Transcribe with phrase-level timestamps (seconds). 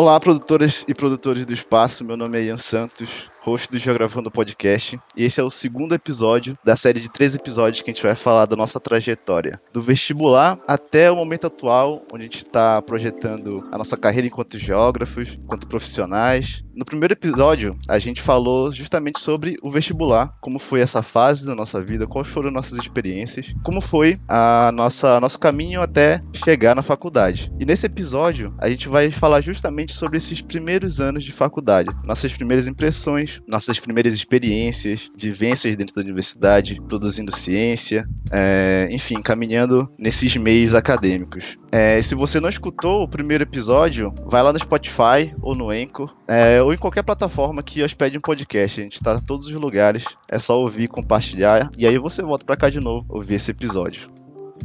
[0.00, 2.04] Olá, produtoras e produtores do espaço.
[2.04, 6.56] Meu nome é Ian Santos, host do Geografando Podcast, e esse é o segundo episódio
[6.62, 10.58] da série de três episódios que a gente vai falar da nossa trajetória, do vestibular
[10.68, 15.66] até o momento atual, onde a gente está projetando a nossa carreira enquanto geógrafos, enquanto
[15.66, 16.62] profissionais.
[16.76, 21.54] No primeiro episódio, a gente falou justamente sobre o vestibular, como foi essa fase da
[21.54, 26.82] nossa vida, quais foram nossas experiências, como foi a nossa nosso caminho até chegar na
[26.82, 27.50] faculdade.
[27.58, 32.32] E nesse episódio, a gente vai falar justamente sobre esses primeiros anos de faculdade, nossas
[32.32, 40.36] primeiras impressões, nossas primeiras experiências, vivências dentro da universidade, produzindo ciência, é, enfim, caminhando nesses
[40.36, 41.58] meios acadêmicos.
[41.70, 46.14] É, se você não escutou o primeiro episódio, vai lá no Spotify ou no Anchor,
[46.26, 48.80] é, ou em qualquer plataforma que hospede um podcast.
[48.80, 52.44] A gente está em todos os lugares, é só ouvir, compartilhar, e aí você volta
[52.44, 54.18] para cá de novo ouvir esse episódio.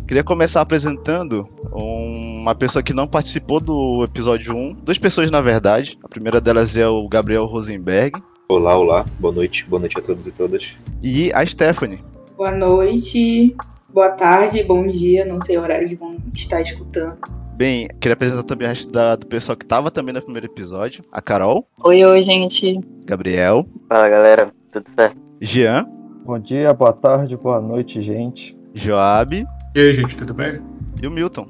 [0.07, 4.73] Queria começar apresentando uma pessoa que não participou do episódio 1.
[4.83, 5.97] Duas pessoas, na verdade.
[6.03, 8.21] A primeira delas é o Gabriel Rosenberg.
[8.49, 10.75] Olá, olá, boa noite, boa noite a todos e todas.
[11.01, 12.03] E a Stephanie.
[12.35, 13.55] Boa noite,
[13.87, 17.19] boa tarde, bom dia, não sei o horário que vão estar escutando.
[17.55, 21.05] Bem, queria apresentar também o resto da, do pessoal que estava também no primeiro episódio.
[21.11, 21.65] A Carol.
[21.85, 22.81] Oi, oi, gente.
[23.05, 23.65] Gabriel.
[23.87, 24.51] Fala, galera.
[24.71, 25.17] Tudo certo?
[25.39, 25.85] Jean.
[26.25, 28.57] Bom dia, boa tarde, boa noite, gente.
[28.73, 29.45] Joab.
[29.75, 30.61] E aí, gente, tudo bem?
[31.01, 31.47] E o Milton.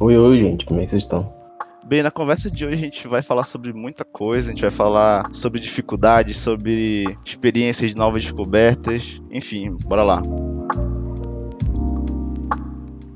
[0.00, 1.35] Oi, oi, gente, como é que vocês estão?
[1.88, 4.72] Bem, na conversa de hoje a gente vai falar sobre muita coisa, a gente vai
[4.72, 10.20] falar sobre dificuldades, sobre experiências novas descobertas, enfim, bora lá.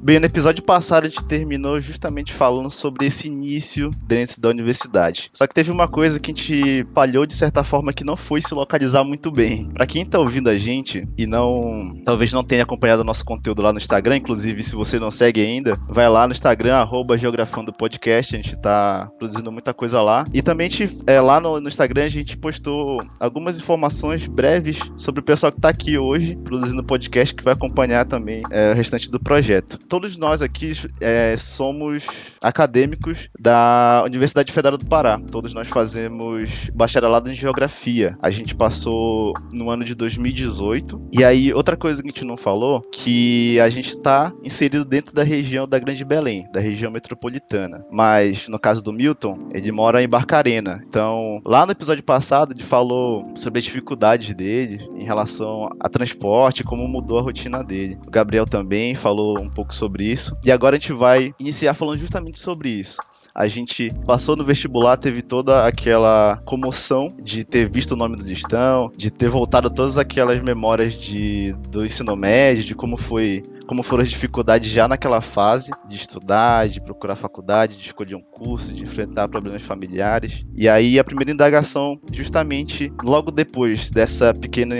[0.02, 5.28] Bem, no episódio passado a gente terminou justamente falando sobre esse início dentro da universidade.
[5.30, 8.40] Só que teve uma coisa que a gente falhou de certa forma que não foi
[8.40, 9.68] se localizar muito bem.
[9.68, 13.60] Para quem tá ouvindo a gente e não, talvez não tenha acompanhado o nosso conteúdo
[13.60, 17.70] lá no Instagram, inclusive se você não segue ainda, vai lá no Instagram arroba Geografando
[17.70, 20.26] Podcast, a gente tá produzindo muita coisa lá.
[20.32, 24.78] E também a gente, é, lá no, no Instagram a gente postou algumas informações breves
[24.96, 28.74] sobre o pessoal que tá aqui hoje produzindo podcast que vai acompanhar também é, o
[28.74, 30.70] restante do projeto todos nós aqui
[31.00, 32.06] é, somos
[32.40, 35.20] acadêmicos da Universidade Federal do Pará.
[35.32, 38.16] Todos nós fazemos bacharelado em Geografia.
[38.22, 41.08] A gente passou no ano de 2018.
[41.12, 45.12] E aí, outra coisa que a gente não falou, que a gente está inserido dentro
[45.12, 47.84] da região da Grande Belém, da região metropolitana.
[47.90, 50.80] Mas, no caso do Milton, ele mora em Barcarena.
[50.86, 56.62] Então, lá no episódio passado, ele falou sobre as dificuldades dele em relação a transporte,
[56.62, 57.98] como mudou a rotina dele.
[58.06, 60.36] O Gabriel também falou um pouco sobre isso.
[60.44, 62.98] E agora a gente vai iniciar falando justamente sobre isso.
[63.34, 68.22] A gente passou no vestibular, teve toda aquela comoção de ter visto o nome do
[68.22, 73.84] listão, de ter voltado todas aquelas memórias de, do ensino médio, de como foi como
[73.84, 78.74] foram as dificuldades já naquela fase de estudar, de procurar faculdade, de escolher um curso,
[78.74, 80.44] de enfrentar problemas familiares.
[80.56, 84.74] E aí a primeira indagação, justamente logo depois dessa pequena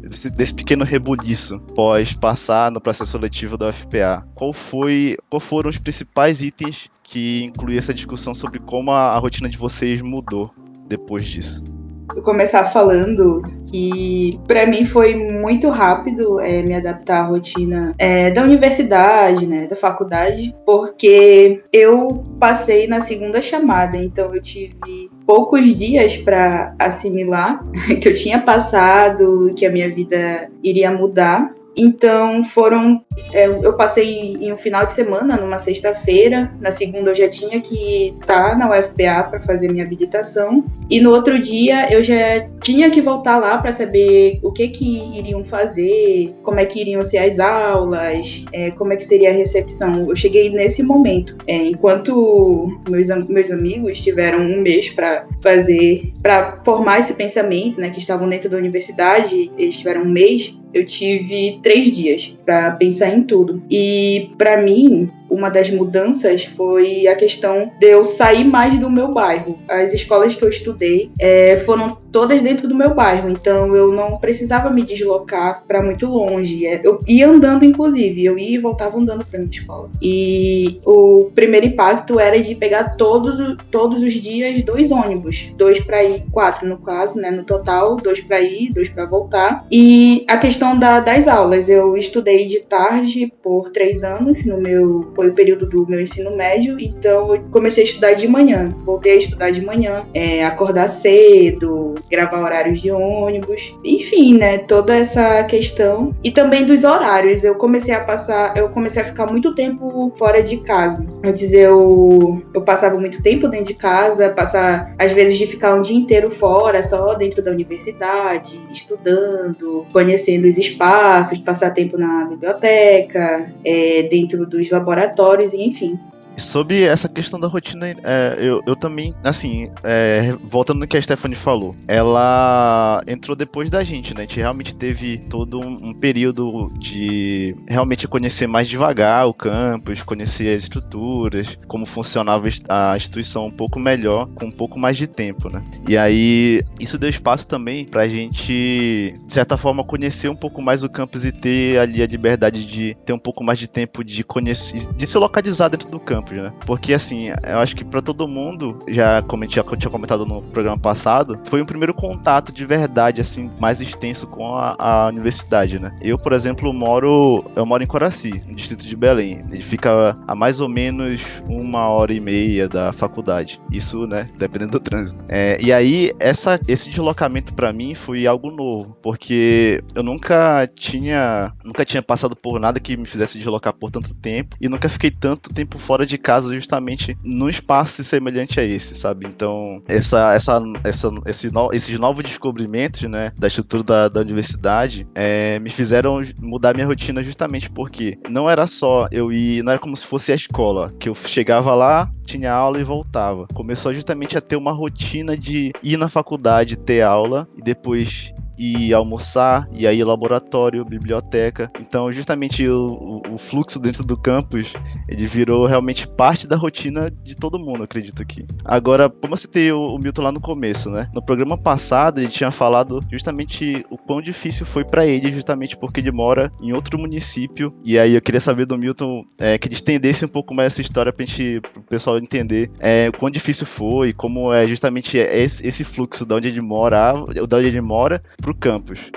[0.00, 5.70] desse, desse pequeno rebuliço pós passar no processo seletivo da UFPA, qual foi, qual foram
[5.70, 10.52] os principais itens que incluía essa discussão sobre como a, a rotina de vocês mudou
[10.88, 11.75] depois disso?
[12.22, 18.42] Começar falando que para mim foi muito rápido é, me adaptar à rotina é, da
[18.42, 26.16] universidade, né, da faculdade, porque eu passei na segunda chamada, então eu tive poucos dias
[26.16, 27.64] para assimilar
[28.00, 31.54] que eu tinha passado, que a minha vida iria mudar.
[31.76, 33.04] Então foram.
[33.32, 36.50] É, eu passei em um final de semana, numa sexta-feira.
[36.60, 40.64] Na segunda eu já tinha que estar tá na UFPA para fazer minha habilitação.
[40.88, 45.18] E no outro dia eu já tinha que voltar lá para saber o que que
[45.18, 49.34] iriam fazer, como é que iriam ser as aulas, é, como é que seria a
[49.34, 50.08] recepção.
[50.08, 51.36] Eu cheguei nesse momento.
[51.46, 57.90] É, enquanto meus, meus amigos tiveram um mês para fazer, para formar esse pensamento, né,
[57.90, 63.08] que estavam dentro da universidade, eles tiveram um mês eu tive três dias para pensar
[63.08, 63.62] em tudo.
[63.70, 69.12] E para mim, uma das mudanças foi a questão de eu sair mais do meu
[69.12, 69.58] bairro.
[69.68, 74.16] As escolas que eu estudei é, foram todas dentro do meu bairro, então eu não
[74.16, 76.66] precisava me deslocar para muito longe.
[76.66, 79.90] É, eu ia andando, inclusive, eu ia e voltava andando para minha escola.
[80.00, 83.38] E o primeiro impacto era de pegar todos,
[83.70, 88.20] todos os dias dois ônibus, dois para ir, quatro no caso, né, no total, dois
[88.20, 89.66] para ir, dois para voltar.
[89.70, 95.12] E a questão da, das aulas, eu estudei de tarde por três anos no meu
[95.26, 98.72] foi o período do meu ensino médio, então eu comecei a estudar de manhã.
[98.84, 104.58] Voltei a estudar de manhã, é, acordar cedo, gravar horários de ônibus, enfim, né?
[104.58, 106.14] Toda essa questão.
[106.22, 107.42] E também dos horários.
[107.44, 111.06] Eu comecei a passar, eu comecei a ficar muito tempo fora de casa.
[111.24, 115.82] Antes eu, eu passava muito tempo dentro de casa, passar, às vezes, de ficar um
[115.82, 123.52] dia inteiro fora, só dentro da universidade, estudando, conhecendo os espaços, passar tempo na biblioteca,
[123.64, 125.05] é, dentro dos laboratórios,
[125.54, 125.98] enfim.
[126.36, 131.02] Sobre essa questão da rotina, é, eu, eu também, assim, é, voltando no que a
[131.02, 134.20] Stephanie falou, ela entrou depois da gente, né?
[134.20, 140.02] A gente realmente teve todo um, um período de realmente conhecer mais devagar o campus,
[140.02, 145.06] conhecer as estruturas, como funcionava a instituição um pouco melhor, com um pouco mais de
[145.06, 145.64] tempo, né?
[145.88, 150.82] E aí, isso deu espaço também pra gente, de certa forma, conhecer um pouco mais
[150.82, 154.22] o campus e ter ali a liberdade de ter um pouco mais de tempo de
[154.22, 156.52] conhecer, de se localizar dentro do campus né?
[156.64, 160.42] Porque assim, eu acho que para todo mundo, já como eu tinha, tinha comentado no
[160.42, 165.78] programa passado, foi um primeiro contato de verdade, assim, mais extenso com a, a, universidade,
[165.78, 165.96] né?
[166.00, 169.44] Eu, por exemplo, moro, eu moro em Coraci, no distrito de Belém.
[169.50, 173.60] Ele fica a mais ou menos uma hora e meia da faculdade.
[173.70, 175.24] Isso, né, dependendo do trânsito.
[175.28, 181.52] É, e aí, essa, esse deslocamento para mim foi algo novo, porque eu nunca tinha,
[181.64, 185.10] nunca tinha passado por nada que me fizesse deslocar por tanto tempo e nunca fiquei
[185.10, 189.26] tanto tempo fora de de casa justamente num espaço semelhante a esse, sabe?
[189.26, 195.06] Então, essa, essa, essa, esse no, esses novos descobrimentos, né, da estrutura da, da universidade,
[195.14, 199.78] é, me fizeram mudar minha rotina justamente porque não era só eu ir, não era
[199.78, 203.46] como se fosse a escola, que eu chegava lá, tinha aula e voltava.
[203.54, 208.92] Começou justamente a ter uma rotina de ir na faculdade, ter aula e depois e
[208.92, 211.70] almoçar, e aí laboratório, biblioteca.
[211.80, 214.72] Então, justamente o, o, fluxo dentro do campus,
[215.08, 218.46] ele virou realmente parte da rotina de todo mundo, acredito aqui.
[218.64, 221.08] Agora, como eu citei o, o Milton lá no começo, né?
[221.12, 226.00] No programa passado, ele tinha falado justamente o quão difícil foi para ele, justamente porque
[226.00, 227.74] ele mora em outro município.
[227.84, 230.80] E aí eu queria saber do Milton é, que ele estendesse um pouco mais essa
[230.80, 235.66] história pra gente, pro pessoal entender é, o quão difícil foi, como é justamente esse,
[235.66, 237.12] esse fluxo de onde ele mora,
[237.48, 239.10] da onde ele mora, pro campus.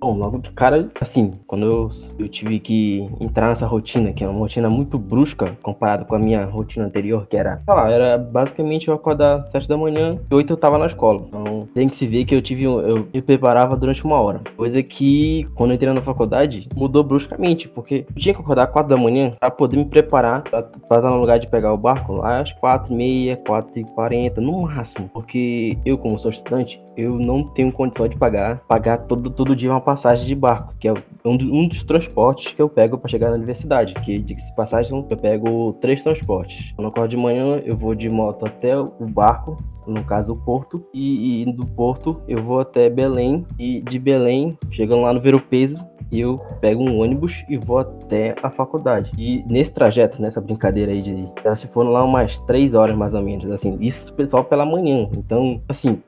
[0.00, 4.28] Bom, logo de cara, assim, quando eu, eu tive que entrar nessa rotina, que é
[4.28, 8.16] uma rotina muito brusca comparado com a minha rotina anterior, que era, sei lá, era
[8.16, 11.24] basicamente eu acordar às 7 da manhã e 8 eu tava na escola.
[11.26, 14.40] Então tem que se ver que eu tive, eu me preparava durante uma hora.
[14.56, 18.70] Coisa que, quando eu entrei na faculdade, mudou bruscamente, porque eu tinha que acordar às
[18.70, 21.76] 4 da manhã para poder me preparar pra, pra estar no lugar de pegar o
[21.76, 25.10] barco lá às 4 e meia, 4 e 40, no máximo.
[25.12, 29.70] Porque eu, como sou estudante, eu não tenho condição de pagar, pagar todo, todo dia
[29.70, 30.92] uma passagem de barco, que é
[31.24, 33.94] um, um dos transportes que eu pego para chegar na universidade.
[33.94, 36.74] Que, de passagem, eu pego três transportes.
[36.76, 39.56] Eu acordo de manhã, eu vou de moto até o barco,
[39.88, 44.58] no caso o Porto, e, e do Porto eu vou até Belém, e de Belém,
[44.70, 45.78] chegando lá no Ver o Peso,
[46.10, 49.12] eu pego um ônibus e vou até a faculdade.
[49.18, 51.24] E nesse trajeto, nessa brincadeira aí de.
[51.56, 55.08] Se foram lá umas três horas mais ou menos, assim, isso pessoal pela manhã.
[55.16, 56.00] Então, assim,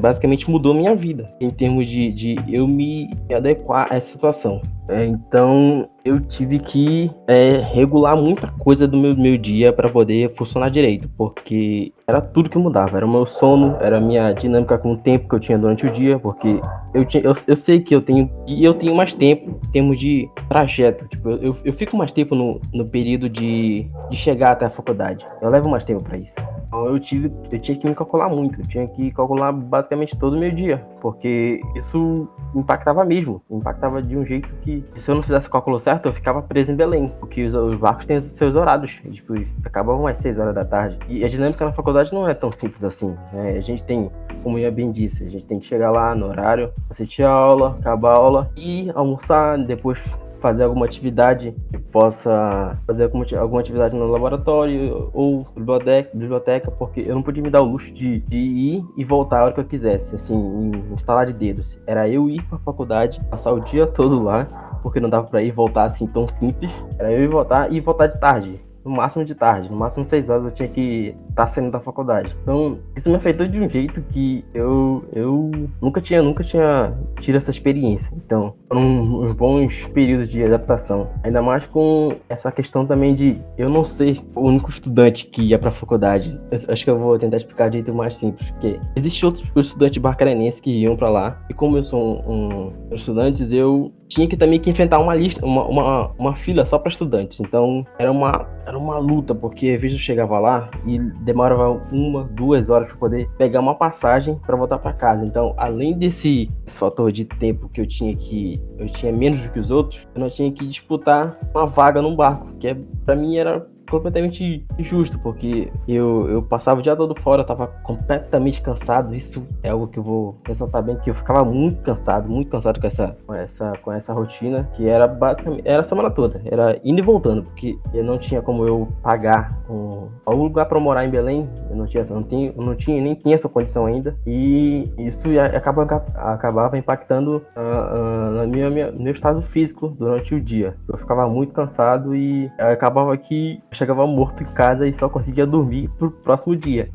[0.00, 4.60] basicamente mudou minha vida em termos de, de eu me adequar a essa situação.
[4.88, 10.34] É, então eu tive que é, regular muita coisa do meu, meu dia para poder
[10.34, 12.96] funcionar direito, porque era tudo que mudava.
[12.96, 15.86] Era o meu sono, era a minha dinâmica com o tempo que eu tinha durante
[15.86, 16.60] o dia, porque
[16.94, 20.00] eu, tinha, eu, eu sei que eu tenho e eu tenho mais tempo em termos
[20.00, 21.06] de trajeto.
[21.06, 25.26] Tipo, eu, eu fico mais tempo no, no período de, de chegar até a faculdade.
[25.42, 26.40] Eu levo mais tempo para isso.
[26.66, 28.60] Então eu tive, eu tinha que me calcular muito.
[28.60, 34.16] Eu tinha que calcular basicamente todo o meu dia, porque isso impactava mesmo, impactava de
[34.16, 37.12] um jeito que se eu não fizesse o cálculo certo, eu ficava preso em Belém,
[37.20, 40.98] porque os, os barcos têm os seus horários, tipo, acabavam às 6 horas da tarde.
[41.08, 43.16] E a dinâmica na faculdade não é tão simples assim.
[43.32, 43.56] Né?
[43.56, 44.10] A gente tem,
[44.42, 47.76] como eu bem disse, a gente tem que chegar lá no horário, assistir a aula,
[47.78, 54.06] acabar a aula e almoçar, depois fazer alguma atividade que possa fazer alguma, atividade no
[54.06, 58.84] laboratório ou biblioteca, biblioteca, porque eu não podia me dar o luxo de, de ir
[58.96, 61.78] e voltar a hora que eu quisesse, assim, instalar de dedos.
[61.86, 65.42] Era eu ir para a faculdade, passar o dia todo lá porque não dava para
[65.42, 66.72] ir e voltar assim tão simples.
[66.98, 68.67] Era eu ir voltar e voltar de tarde.
[68.88, 72.34] No máximo de tarde, no máximo seis horas eu tinha que tá saindo da faculdade.
[72.42, 77.36] Então, isso me afetou de um jeito que eu, eu nunca tinha, nunca tinha tido
[77.36, 78.16] essa experiência.
[78.16, 78.82] Então, foram
[79.22, 81.10] uns bons períodos de adaptação.
[81.22, 85.58] Ainda mais com essa questão também de eu não ser o único estudante que ia
[85.58, 86.38] pra faculdade.
[86.50, 89.98] Eu acho que eu vou tentar explicar de jeito mais simples, porque existem outros estudantes
[90.00, 94.36] barcarenenses que iam para lá, e como eu sou um, um estudante, eu tinha que
[94.36, 97.40] também que enfrentar uma lista, uma, uma, uma fila só para estudantes.
[97.40, 102.88] Então era uma, era uma luta, porque eu chegava lá e demorava uma, duas horas
[102.88, 105.24] para poder pegar uma passagem para voltar para casa.
[105.24, 109.50] Então, além desse, desse, fator de tempo que eu tinha que eu tinha menos do
[109.50, 113.14] que os outros, eu não tinha que disputar uma vaga num barco, que é, para
[113.14, 118.60] mim era completamente injusto, porque eu, eu passava o dia todo fora, eu tava completamente
[118.60, 119.14] cansado.
[119.14, 122.80] Isso é algo que eu vou ressaltar bem, que eu ficava muito cansado, muito cansado
[122.80, 126.78] com essa, com essa, com essa rotina, que era basicamente, era a semana toda, era
[126.84, 131.04] indo e voltando, porque eu não tinha como eu pagar um, algum lugar para morar
[131.04, 134.90] em Belém, eu não tinha, não tinha, não tinha nem tinha essa condição ainda, e
[134.98, 140.76] isso acaba, acabava impactando uh, uh, na minha, minha, meu estado físico durante o dia.
[140.88, 145.88] Eu ficava muito cansado e acabava que chegava morto em casa e só conseguia dormir
[145.98, 146.90] pro próximo dia.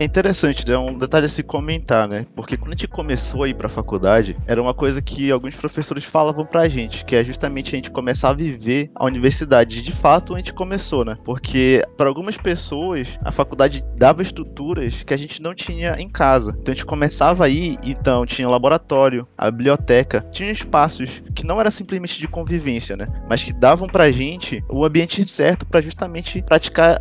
[0.00, 0.78] É interessante, é né?
[0.78, 2.24] um detalhe a se comentar, né?
[2.36, 6.04] Porque quando a gente começou a ir pra faculdade, era uma coisa que alguns professores
[6.04, 9.82] falavam pra gente, que é justamente a gente começar a viver a universidade.
[9.82, 11.18] De fato, a gente começou, né?
[11.24, 16.56] Porque para algumas pessoas, a faculdade dava estruturas que a gente não tinha em casa.
[16.60, 21.72] Então a gente começava aí, então tinha laboratório, a biblioteca, tinha espaços que não era
[21.72, 23.08] simplesmente de convivência, né?
[23.28, 26.98] Mas que davam pra gente o ambiente certo para justamente praticar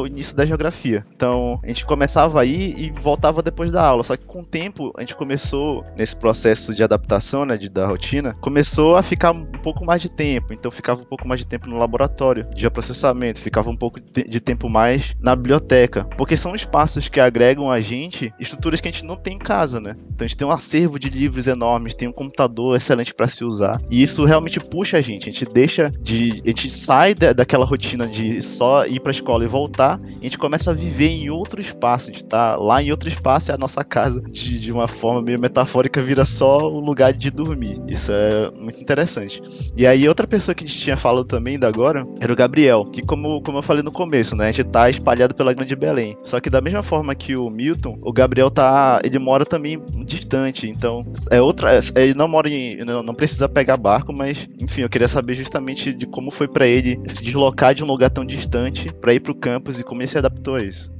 [0.00, 1.04] o início da geografia.
[1.14, 4.04] Então a gente começava aí e voltava depois da aula.
[4.04, 7.86] Só que com o tempo, a gente começou, nesse processo de adaptação, né, de, da
[7.86, 10.52] rotina, começou a ficar um pouco mais de tempo.
[10.52, 14.40] Então ficava um pouco mais de tempo no laboratório de processamento, ficava um pouco de
[14.40, 16.04] tempo mais na biblioteca.
[16.16, 19.80] Porque são espaços que agregam a gente estruturas que a gente não tem em casa,
[19.80, 19.96] né?
[20.10, 23.44] Então a gente tem um acervo de livros enormes, tem um computador excelente para se
[23.44, 23.80] usar.
[23.90, 25.28] E isso realmente puxa a gente.
[25.28, 26.42] A gente deixa de.
[26.44, 30.24] A gente sai da, daquela rotina de só ir pra escola e voltar, e a
[30.24, 32.10] gente começa a viver em outro espaço.
[32.10, 34.20] A gente tá lá em outro espaço, é a nossa casa.
[34.22, 37.80] De, de uma forma meio metafórica, vira só o lugar de dormir.
[37.88, 39.42] Isso é muito interessante.
[39.76, 42.84] E aí, outra pessoa que a gente tinha falado também ainda agora era o Gabriel,
[42.84, 44.48] que, como, como eu falei no começo, né?
[44.48, 46.16] A gente tá espalhado pela Grande Belém.
[46.22, 49.00] Só que da mesma forma que o Milton, o Gabriel tá.
[49.02, 50.68] Ele mora também distante.
[50.68, 51.78] Então, é outra.
[51.78, 52.84] É, ele não mora em.
[52.84, 56.66] Não, não precisa pegar barco, mas, enfim, eu queria saber justamente de como foi para
[56.66, 60.08] ele se deslocar de um lugar tão distante para ir pro campus e como ele
[60.08, 60.97] se adaptou a isso.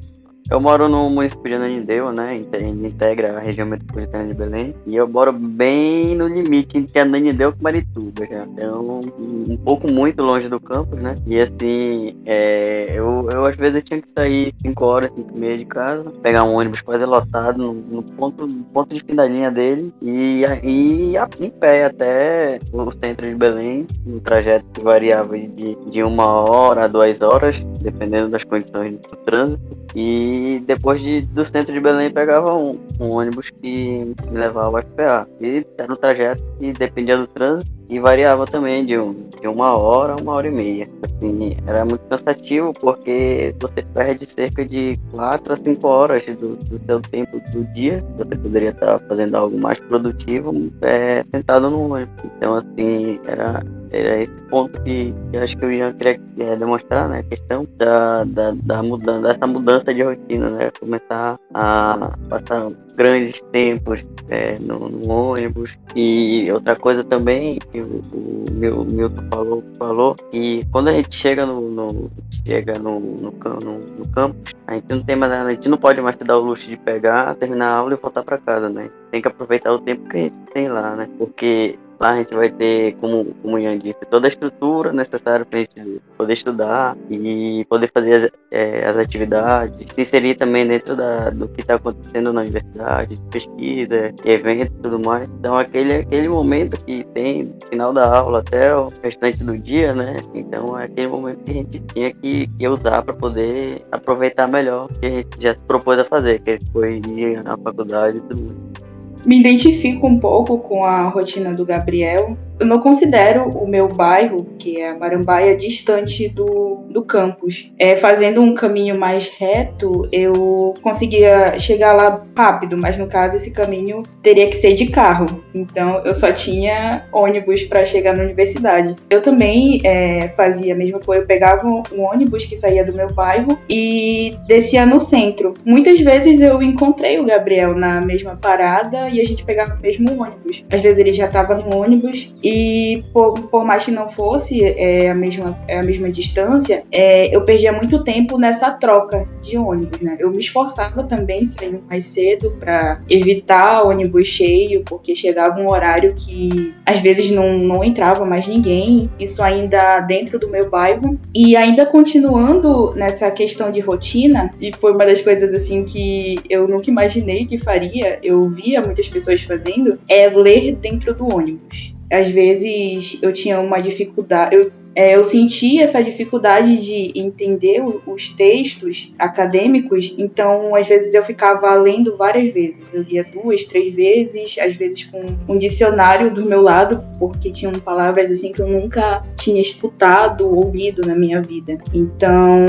[0.50, 2.36] Eu moro no município de Ananindeua, né?
[2.36, 4.74] Integra a região metropolitana de Belém.
[4.86, 8.44] E eu moro bem no limite entre Ananindeua e Marituba já.
[8.44, 11.14] Então, um pouco muito longe do campus, né?
[11.26, 15.38] E assim, é, eu, eu às vezes eu tinha que sair 5 horas, 5 e
[15.38, 19.14] meia de casa, pegar um ônibus quase lotado no, no ponto, no ponto de fim
[19.14, 24.80] da linha dele e, e em pé até o centro de Belém, um trajeto que
[24.80, 29.76] variava de, de uma hora a duas horas, dependendo das condições do trânsito.
[29.94, 34.82] E depois de, do centro de Belém pegava um, um ônibus que me levava ao
[34.82, 35.28] FPA.
[35.40, 39.76] E era um trajeto que dependia do trânsito e variava também de, um, de uma
[39.76, 40.88] hora a uma hora e meia.
[41.04, 46.80] Assim, era muito cansativo porque você perde cerca de quatro a cinco horas do, do
[46.84, 48.04] seu tempo do dia.
[48.18, 50.52] Você poderia estar fazendo algo mais produtivo
[50.82, 52.24] é, sentado no ônibus.
[52.36, 57.08] Então, assim, era, era esse ponto que, que acho que eu ia querer é, demonstrar,
[57.08, 57.20] né?
[57.20, 60.70] A questão da, da, da mudança, dessa mudança de rotina, né?
[60.78, 65.70] Começar a passar grandes tempos é, no, no, ônibus.
[65.94, 71.16] E outra coisa também que o, o meu Milton falou, falou que quando a gente
[71.16, 72.10] chega no, no
[72.44, 76.00] chega no, no, no, no campus, a gente não tem mais a gente não pode
[76.00, 78.90] mais se dar o luxo de pegar, terminar a aula e voltar para casa, né?
[79.10, 81.08] Tem que aproveitar o tempo que a gente tem lá, né?
[81.18, 85.58] Porque Lá a gente vai ter, como, como Ian disse, toda a estrutura necessária para
[85.58, 90.94] a gente poder estudar e poder fazer as, é, as atividades, se inserir também dentro
[90.94, 95.28] da, do que está acontecendo na universidade, pesquisa, eventos e tudo mais.
[95.40, 99.92] Então aquele, aquele momento que tem no final da aula até o restante do dia,
[99.92, 100.14] né?
[100.34, 104.86] Então é aquele momento que a gente tinha que, que usar para poder aproveitar melhor
[104.86, 108.20] o que a gente já se propôs a fazer, que foi ir na faculdade e
[108.20, 108.87] tudo mais
[109.28, 114.46] me identifico um pouco com a rotina do Gabriel, eu não considero o meu bairro,
[114.58, 117.70] que é a Marambaia, distante do, do campus.
[117.78, 123.52] É, fazendo um caminho mais reto, eu conseguia chegar lá rápido, mas no caso esse
[123.52, 125.44] caminho teria que ser de carro.
[125.54, 128.96] Então eu só tinha ônibus para chegar na universidade.
[129.08, 133.12] Eu também é, fazia a mesma coisa, eu pegava um ônibus que saía do meu
[133.12, 135.54] bairro e descia no centro.
[135.64, 140.22] Muitas vezes eu encontrei o Gabriel na mesma parada e a gente pegava o mesmo
[140.22, 140.64] ônibus.
[140.70, 145.10] Às vezes ele já estava no ônibus e por, por mais que não fosse é,
[145.10, 150.00] a, mesma, é, a mesma distância, é, eu perdia muito tempo nessa troca de ônibus,
[150.00, 150.16] né?
[150.18, 156.14] Eu me esforçava também saindo mais cedo para evitar ônibus cheio, porque chegava um horário
[156.14, 161.18] que às vezes não, não entrava mais ninguém, isso ainda dentro do meu bairro.
[161.34, 166.66] E ainda continuando nessa questão de rotina, e foi uma das coisas assim que eu
[166.66, 171.94] nunca imaginei que faria, eu via muitas pessoas fazendo, é ler dentro do ônibus.
[172.10, 178.30] Às vezes eu tinha uma dificuldade, eu é, eu senti essa dificuldade de entender os
[178.30, 182.82] textos acadêmicos, então às vezes eu ficava lendo várias vezes.
[182.92, 187.70] Eu lia duas, três vezes, às vezes com um dicionário do meu lado, porque tinham
[187.74, 191.78] palavras assim que eu nunca tinha escutado ou lido na minha vida.
[191.94, 192.66] Então,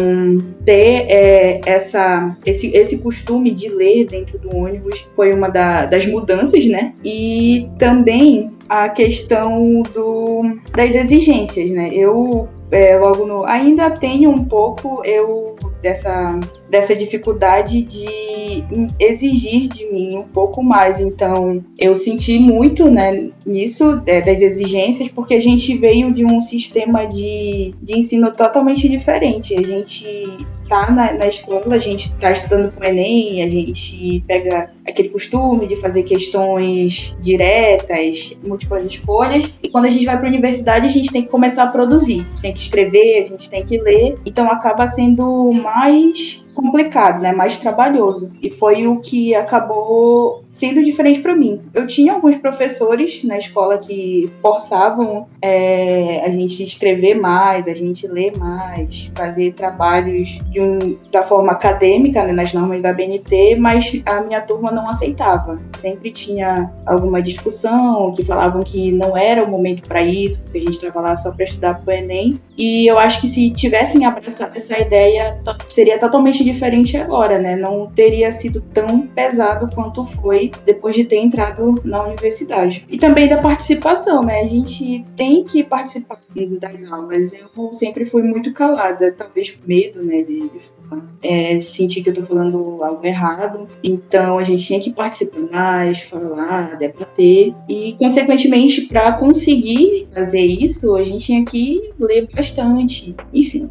[0.64, 6.06] ter é, essa, esse, esse costume de ler dentro do ônibus foi uma da, das
[6.06, 6.94] mudanças, né?
[7.04, 11.90] E também a questão do, das exigências, né?
[11.92, 18.64] Eu é, logo no ainda tenho um pouco eu dessa dessa dificuldade de
[19.00, 21.00] exigir de mim um pouco mais.
[21.00, 26.40] Então, eu senti muito né, nisso, é, das exigências, porque a gente veio de um
[26.40, 29.56] sistema de, de ensino totalmente diferente.
[29.56, 30.38] A gente
[30.70, 35.68] tá na, na escola, a gente tá estudando pro Enem, a gente pega aquele costume
[35.68, 40.90] de fazer questões diretas, múltiplas escolhas, e quando a gente vai para a universidade, a
[40.90, 43.80] gente tem que começar a produzir, a gente tem que escrever, a gente tem que
[43.80, 47.32] ler, então acaba sendo mais complicado, né?
[47.32, 48.32] Mais trabalhoso.
[48.42, 51.62] E foi o que acabou sendo diferente para mim.
[51.74, 58.08] Eu tinha alguns professores na escola que forçavam é, a gente escrever mais, a gente
[58.08, 64.22] ler mais, fazer trabalhos um, da forma acadêmica, né, nas normas da BNT, mas a
[64.22, 65.60] minha turma não aceitava.
[65.78, 70.62] Sempre tinha alguma discussão, que falavam que não era o momento para isso, porque a
[70.62, 72.40] gente estava lá só para estudar para o Enem.
[72.58, 77.56] E eu acho que se tivessem abraçado essa ideia, seria totalmente diferente agora, né?
[77.56, 82.86] Não teria sido tão pesado quanto foi depois de ter entrado na universidade.
[82.90, 84.42] E também da participação, né?
[84.42, 86.20] A gente tem que participar
[86.60, 87.34] das aulas.
[87.34, 90.50] Eu sempre fui muito calada, talvez por medo, né, de
[90.88, 93.68] falar, é, sentir que eu tô falando algo errado.
[93.84, 97.54] Então a gente tinha que participar mais, falar, debater.
[97.68, 103.16] E, consequentemente, para conseguir fazer isso, a gente tinha que ler bastante.
[103.34, 103.70] Enfim.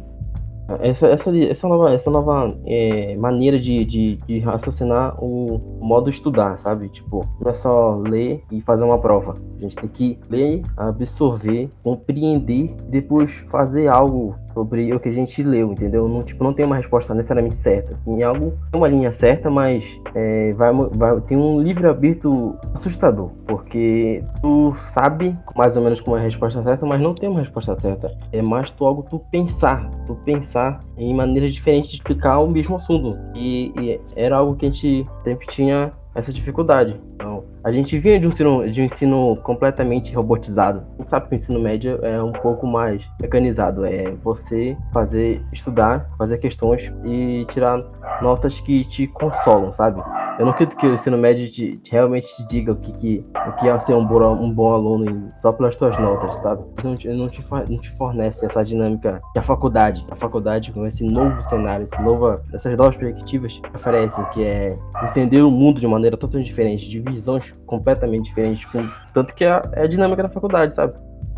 [0.81, 6.57] Essa, essa, essa nova, essa nova é, maneira de, de, de, raciocinar o modo estudar,
[6.57, 6.89] sabe?
[6.89, 9.37] Tipo, não é só ler e fazer uma prova.
[9.57, 15.41] A gente tem que ler, absorver, compreender, depois fazer algo sobre o que a gente
[15.41, 16.07] leu, entendeu?
[16.09, 17.97] Não, tipo, não tem uma resposta necessariamente certa.
[18.03, 24.21] Tem algo, tem uma linha certa, mas é, vai, vai, tem um livre-arbítrio assustador, porque
[24.41, 27.79] tu sabe mais ou menos como é a resposta certa, mas não tem uma resposta
[27.79, 28.11] certa.
[28.33, 32.75] É mais tu algo tu pensar, tu pensar em maneiras diferentes de explicar o mesmo
[32.75, 33.17] assunto.
[33.33, 36.99] E, e era algo que a gente sempre tinha essa dificuldade.
[37.19, 40.85] Então, a gente vinha de um ensino, de um ensino completamente robotizado.
[40.95, 43.85] A gente sabe que o ensino médio é um pouco mais mecanizado.
[43.85, 47.83] É você fazer, estudar, fazer questões e tirar
[48.21, 50.01] notas que te consolam, sabe?
[50.39, 53.25] Eu não acredito que o ensino médio te, te realmente te diga o que, que,
[53.35, 56.63] o que é ser um bom, um bom aluno só pelas tuas notas, sabe?
[56.81, 60.85] Não te, não, te, não te fornece essa dinâmica que a faculdade, a faculdade com
[60.85, 65.87] esse novo cenário, esse nova, essas novas perspectivas oferecem, que é entender o mundo de
[65.87, 70.29] maneira totalmente diferente, de visões completamente diferentes, com, tanto que é, é a dinâmica da
[70.29, 70.93] faculdade, sabe?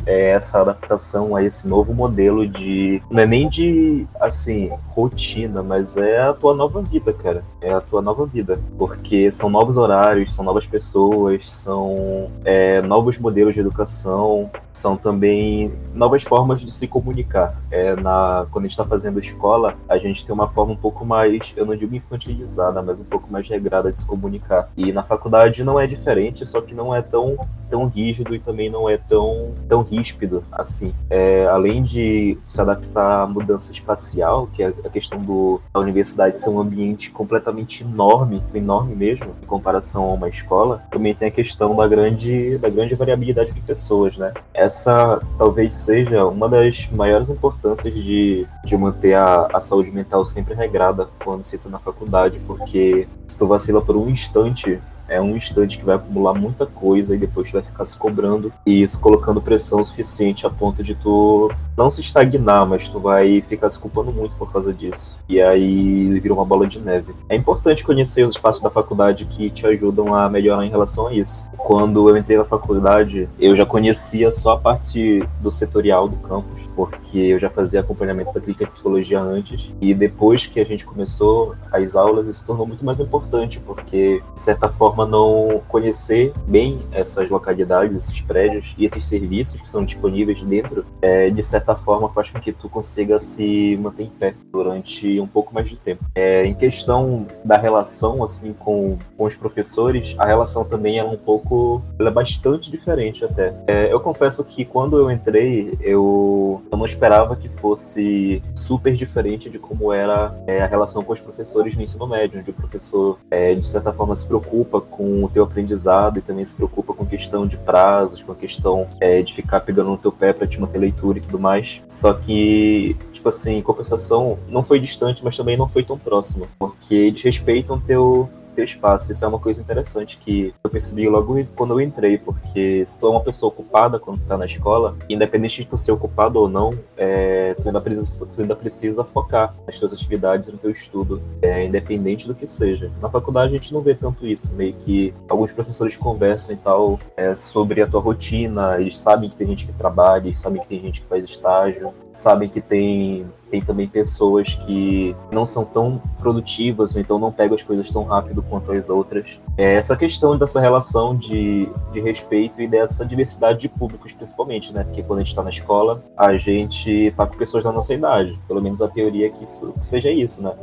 [0.06, 3.02] é essa adaptação a esse novo modelo de.
[3.10, 7.44] Não é nem de, assim, rotina, mas é a tua nova vida, cara.
[7.62, 8.60] É a tua nova vida.
[8.78, 15.71] Porque são novos horários, são novas pessoas, são é, novos modelos de educação, são também
[15.93, 17.56] novas formas de se comunicar.
[17.69, 21.06] É, na, quando a gente está fazendo escola, a gente tem uma forma um pouco
[21.06, 24.69] mais, eu não digo infantilizada, mas um pouco mais regrada de se comunicar.
[24.76, 27.38] E na faculdade não é diferente, só que não é tão,
[27.69, 30.93] tão rígido e também não é tão, tão ríspido assim.
[31.10, 36.39] É, além de se adaptar à mudança espacial, que é a questão do, da universidade
[36.39, 41.28] ser um ambiente completamente absolutamente enorme, enorme mesmo, em comparação a uma escola, também tem
[41.28, 44.34] a questão da grande, da grande variabilidade de pessoas, né?
[44.54, 50.54] Essa talvez seja uma das maiores importâncias de, de manter a, a saúde mental sempre
[50.54, 54.80] regrada quando se entra na faculdade, porque se tu vacila por um instante,
[55.12, 58.52] é um instante que vai acumular muita coisa e depois tu vai ficar se cobrando
[58.65, 63.41] e se colocando pressão suficiente a ponto de tu não se estagnar, mas tu vai
[63.41, 65.17] ficar se culpando muito por causa disso.
[65.28, 67.13] E aí vira uma bola de neve.
[67.28, 71.13] É importante conhecer os espaços da faculdade que te ajudam a melhorar em relação a
[71.13, 71.47] isso.
[71.58, 76.62] Quando eu entrei na faculdade, eu já conhecia só a parte do setorial do campus,
[76.86, 79.72] porque eu já fazia acompanhamento da clínica de psicologia antes.
[79.80, 84.22] E depois que a gente começou as aulas, isso se tornou muito mais importante, porque,
[84.34, 89.86] de certa forma, não conhecer bem essas localidades, esses prédios e esses serviços que são
[89.86, 94.34] disponíveis dentro, é, de certa forma, faz com que tu consiga se manter em pé
[94.52, 96.04] durante um pouco mais de tempo.
[96.15, 101.17] É, em questão da relação, assim, com, com os professores, a relação também é um
[101.17, 103.54] pouco, ela é bastante diferente até.
[103.67, 109.50] É, eu confesso que quando eu entrei, eu, eu não esperava que fosse super diferente
[109.50, 113.20] de como era é, a relação com os professores no ensino médio, onde o professor,
[113.30, 117.06] é, de certa forma, se preocupa com o teu aprendizado e também se preocupa com
[117.06, 120.60] questão de prazos, com a questão é, de ficar pegando no teu pé para te
[120.60, 121.82] manter leitura e tudo mais.
[121.88, 126.96] Só que tipo assim, compensação, não foi distante, mas também não foi tão próximo, porque
[126.96, 129.12] eles respeitam teu teu espaço.
[129.12, 133.08] Isso é uma coisa interessante que eu percebi logo quando eu entrei, porque se tu
[133.08, 136.50] é uma pessoa ocupada quando tu tá na escola, independente de tu ser ocupado ou
[136.50, 141.22] não, é, tu, ainda precisa, tu ainda precisa focar nas tuas atividades, no teu estudo,
[141.42, 142.92] é, independente do que seja.
[143.02, 147.00] Na faculdade a gente não vê tanto isso, meio que alguns professores conversam e tal
[147.16, 150.68] é, sobre a tua rotina, eles sabem que tem gente que trabalha, eles sabem que
[150.68, 156.02] tem gente que faz estágio, sabem que tem tem também pessoas que não são tão
[156.18, 159.40] produtivas, ou então não pegam as coisas tão rápido quanto as outras.
[159.58, 164.86] É essa questão dessa relação de, de respeito e dessa diversidade de públicos, principalmente, né?
[164.86, 168.40] Porque quando a gente está na escola, a gente tá com pessoas da nossa idade.
[168.48, 170.54] Pelo menos a teoria é que, isso, que seja isso, né?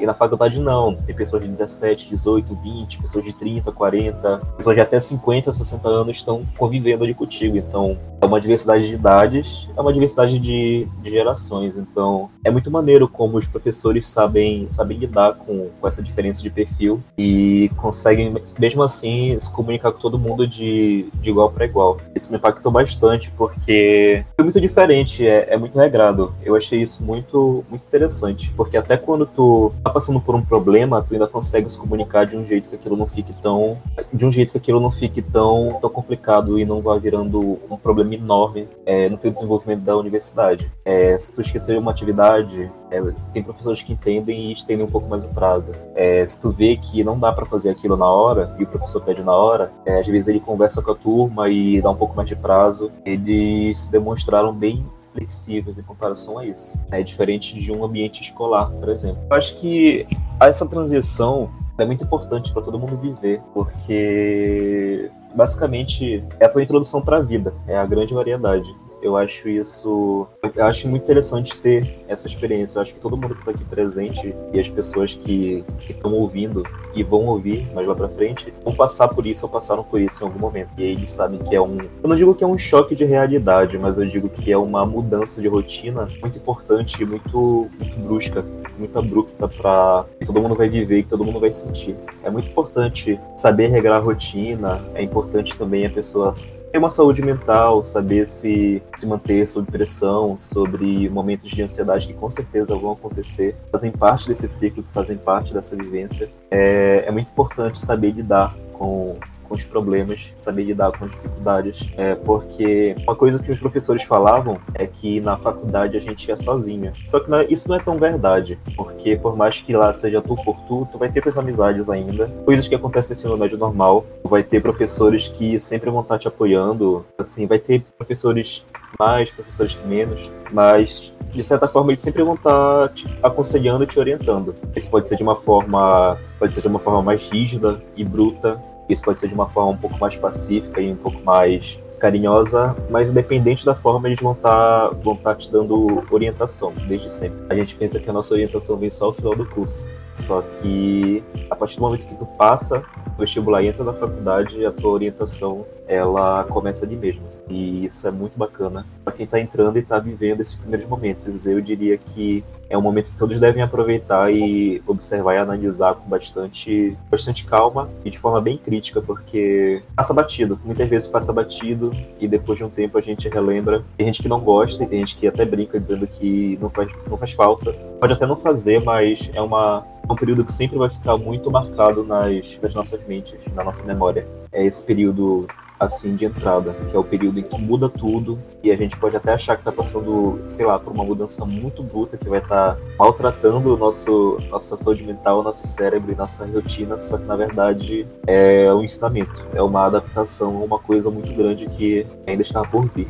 [0.00, 0.94] E na faculdade não.
[0.94, 5.88] Tem pessoas de 17, 18, 20, pessoas de 30, 40, pessoas de até 50, 60
[5.88, 7.56] anos estão convivendo ali contigo.
[7.56, 11.76] Então, é uma diversidade de idades, é uma diversidade de, de gerações.
[11.76, 16.50] Então, é muito maneiro como os professores sabem, sabem lidar com, com essa diferença de
[16.50, 21.98] perfil e conseguem, mesmo assim, se comunicar com todo mundo de, de igual para igual.
[22.14, 26.34] Isso me impactou bastante porque foi muito diferente, é, é muito regrado.
[26.42, 31.02] Eu achei isso muito, muito interessante, porque até quando tu tá passando por um problema,
[31.02, 33.78] tu ainda consegue se comunicar de um jeito que aquilo não fique tão.
[34.12, 37.76] De um jeito que aquilo não fique tão, tão complicado e não vá virando um
[37.76, 40.70] problema enorme é, no teu desenvolvimento da universidade.
[40.84, 43.00] É, se tu esquecer uma atividade, é,
[43.32, 45.72] tem professores que entendem e estendem um pouco mais o prazo.
[45.94, 49.00] É, se tu vê que não dá para fazer aquilo na hora, e o professor
[49.02, 52.16] pede na hora, é, às vezes ele conversa com a turma e dá um pouco
[52.16, 52.90] mais de prazo.
[53.04, 54.84] Eles se demonstraram bem
[55.16, 56.78] flexíveis em comparação a isso.
[56.90, 59.22] É diferente de um ambiente escolar, por exemplo.
[59.28, 60.06] Eu acho que
[60.38, 67.02] essa transição é muito importante para todo mundo viver, porque basicamente é a tua introdução
[67.02, 68.74] para a vida, é a grande variedade.
[69.02, 70.26] Eu acho isso.
[70.54, 72.78] Eu acho muito interessante ter essa experiência.
[72.78, 76.62] Eu acho que todo mundo que está aqui presente e as pessoas que estão ouvindo
[76.94, 80.22] e vão ouvir mais lá pra frente vão passar por isso ou passaram por isso
[80.22, 80.70] em algum momento.
[80.78, 81.78] E aí eles sabem que é um.
[81.78, 84.84] Eu não digo que é um choque de realidade, mas eu digo que é uma
[84.86, 88.44] mudança de rotina muito importante, muito, muito brusca,
[88.78, 91.96] muito abrupta para que todo mundo vai viver e que todo mundo vai sentir.
[92.22, 96.32] É muito importante saber regrar a rotina, é importante também a pessoa
[96.76, 102.12] ter uma saúde mental, saber se, se manter sob pressão, sobre momentos de ansiedade que
[102.12, 106.28] com certeza vão acontecer, fazem parte desse ciclo, fazem parte dessa vivência.
[106.50, 111.88] É, é muito importante saber lidar com com os problemas, saber lidar com as dificuldades.
[111.96, 116.36] É, porque uma coisa que os professores falavam é que na faculdade a gente ia
[116.36, 116.92] sozinho.
[117.06, 120.34] Só que é, isso não é tão verdade, porque por mais que lá seja tu
[120.36, 122.28] por tu, tu vai ter tuas amizades ainda.
[122.44, 124.04] Coisas que acontecem no ensino médio normal.
[124.22, 127.04] Tu vai ter professores que sempre vão estar te apoiando.
[127.18, 128.64] Assim, vai ter professores
[128.98, 133.86] mais, professores que menos, mas de certa forma eles sempre vão estar te aconselhando e
[133.86, 134.54] te orientando.
[134.74, 138.58] Isso pode ser de uma forma, pode ser de uma forma mais rígida e bruta,
[138.88, 142.76] isso pode ser de uma forma um pouco mais pacífica e um pouco mais carinhosa,
[142.90, 147.38] mas independente da forma, eles vão estar tá, tá te dando orientação, desde sempre.
[147.48, 149.88] A gente pensa que a nossa orientação vem só ao final do curso.
[150.12, 152.82] Só que a partir do momento que tu passa
[153.16, 157.35] o vestibular e entra na faculdade, a tua orientação ela começa ali mesmo.
[157.48, 161.46] E isso é muito bacana para quem está entrando e está vivendo esses primeiros momentos.
[161.46, 166.08] Eu diria que é um momento que todos devem aproveitar e observar e analisar com
[166.08, 170.58] bastante, bastante calma e de forma bem crítica, porque passa batido.
[170.64, 173.84] Muitas vezes passa batido e depois de um tempo a gente relembra.
[173.96, 176.90] Tem gente que não gosta e tem gente que até brinca dizendo que não faz,
[177.08, 177.72] não faz falta.
[178.00, 181.50] Pode até não fazer, mas é uma é um período que sempre vai ficar muito
[181.50, 184.26] marcado nas, nas nossas mentes, na nossa memória.
[184.52, 188.70] É esse período assim de entrada, que é o período em que muda tudo e
[188.70, 192.16] a gente pode até achar que está passando, sei lá, por uma mudança muito bruta
[192.16, 197.00] que vai estar tá maltratando o nosso nossa saúde mental, nosso cérebro e nossa rotina,
[197.00, 202.06] só que na verdade é um ensinamento, é uma adaptação, uma coisa muito grande que
[202.26, 203.08] ainda está por vir.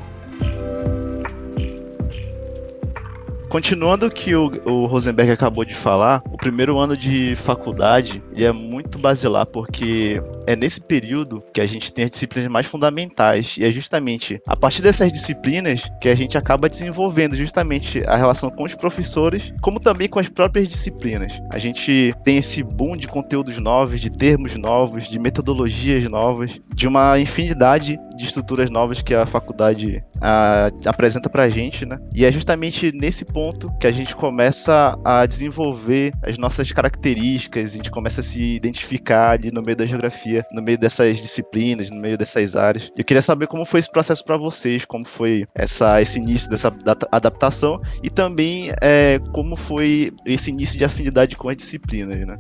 [3.48, 8.50] Continuando o que o, o, Rosenberg acabou de falar, o primeiro ano de faculdade é
[8.50, 13.64] muito basilar, porque é nesse período que a gente tem as disciplinas mais fundamentais, e
[13.64, 18.64] é justamente a partir dessas disciplinas que a gente acaba desenvolvendo justamente a relação com
[18.64, 21.40] os professores, como também com as próprias disciplinas.
[21.50, 26.88] A gente tem esse boom de conteúdos novos, de termos novos, de metodologias novas, de
[26.88, 31.98] uma infinidade de estruturas novas que a faculdade a, apresenta pra gente, né?
[32.12, 33.45] E é justamente nesse ponto
[33.80, 39.30] que a gente começa a desenvolver as nossas características, a gente começa a se identificar
[39.30, 42.90] ali no meio da geografia, no meio dessas disciplinas, no meio dessas áreas.
[42.96, 46.72] Eu queria saber como foi esse processo para vocês, como foi essa, esse início dessa
[47.11, 52.37] adaptação e também é, como foi esse início de afinidade com as disciplinas, né?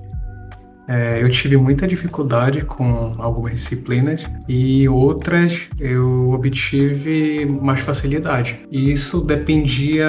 [0.88, 8.66] É, eu tive muita dificuldade com algumas disciplinas e outras eu obtive mais facilidade.
[8.70, 10.06] E isso dependia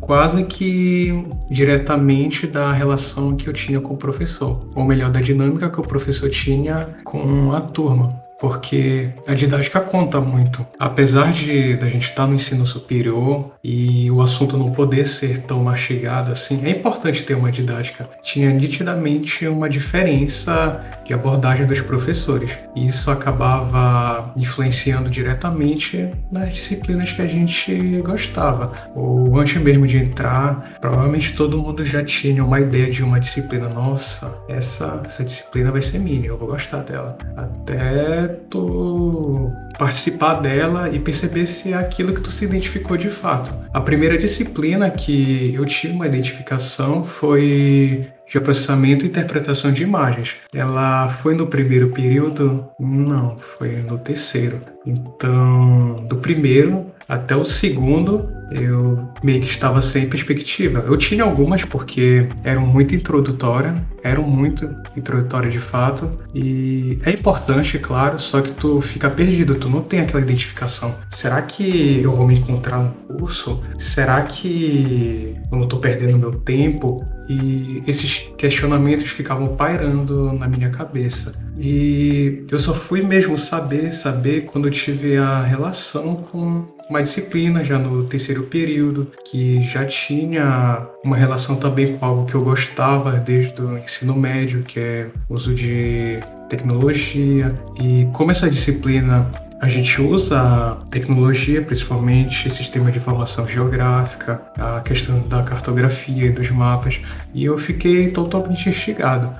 [0.00, 5.68] quase que diretamente da relação que eu tinha com o professor, ou melhor, da dinâmica
[5.68, 10.66] que o professor tinha com a turma porque a didática conta muito.
[10.78, 15.62] Apesar de da gente estar no ensino superior e o assunto não poder ser tão
[15.62, 18.08] mastigado assim, é importante ter uma didática.
[18.22, 22.58] Tinha nitidamente uma diferença de abordagem dos professores.
[22.74, 28.72] E isso acabava influenciando diretamente nas disciplinas que a gente gostava.
[28.94, 33.68] Ou antes mesmo de entrar, provavelmente todo mundo já tinha uma ideia de uma disciplina.
[33.68, 37.18] Nossa, essa, essa disciplina vai ser minha, eu vou gostar dela.
[37.36, 43.56] Até tu participar dela e perceber se é aquilo que tu se identificou de fato.
[43.72, 50.36] A primeira disciplina que eu tive uma identificação foi de processamento e interpretação de imagens.
[50.54, 52.68] Ela foi no primeiro período?
[52.78, 54.60] Não, foi no terceiro.
[54.86, 60.78] Então, do primeiro até o segundo, eu meio que estava sem perspectiva.
[60.86, 67.78] Eu tinha algumas porque eram muito introdutórias, eram muito introdutórias de fato, e é importante,
[67.80, 70.94] claro, só que tu fica perdido, tu não tem aquela identificação.
[71.10, 73.60] Será que eu vou me encontrar no curso?
[73.76, 77.04] Será que eu não estou perdendo meu tempo?
[77.28, 81.44] E esses questionamentos ficavam pairando na minha cabeça.
[81.58, 87.64] E eu só fui mesmo saber, saber quando eu tive a relação com uma disciplina
[87.64, 93.12] já no terceiro período, que já tinha uma relação também com algo que eu gostava
[93.12, 97.54] desde o ensino médio, que é o uso de tecnologia.
[97.80, 99.30] E como essa disciplina
[99.62, 106.50] a gente usa tecnologia, principalmente sistema de informação geográfica, a questão da cartografia e dos
[106.50, 107.00] mapas,
[107.34, 109.30] e eu fiquei totalmente instigado.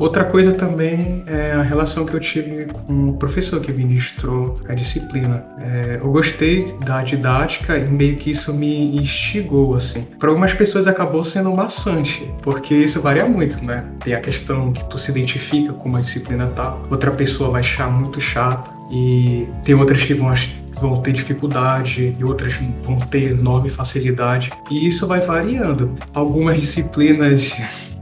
[0.00, 4.72] Outra coisa também é a relação que eu tive com o professor que ministrou a
[4.72, 5.44] disciplina.
[5.58, 10.06] É, eu gostei da didática e meio que isso me instigou, assim.
[10.18, 13.84] Para algumas pessoas acabou sendo maçante, porque isso varia muito, né?
[14.02, 17.90] Tem a questão que tu se identifica com uma disciplina tal, outra pessoa vai achar
[17.90, 20.32] muito chata, e tem outras que vão
[20.80, 24.50] vão ter dificuldade e outras vão ter enorme facilidade.
[24.70, 25.94] E isso vai variando.
[26.14, 27.52] Algumas disciplinas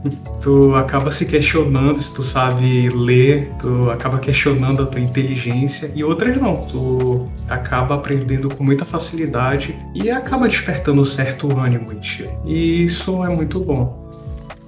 [0.41, 6.03] tu acaba se questionando se tu sabe ler, tu acaba questionando a tua inteligência e
[6.03, 12.29] outras não, tu acaba aprendendo com muita facilidade e acaba despertando certo ânimo em ti.
[12.45, 14.08] E isso é muito bom.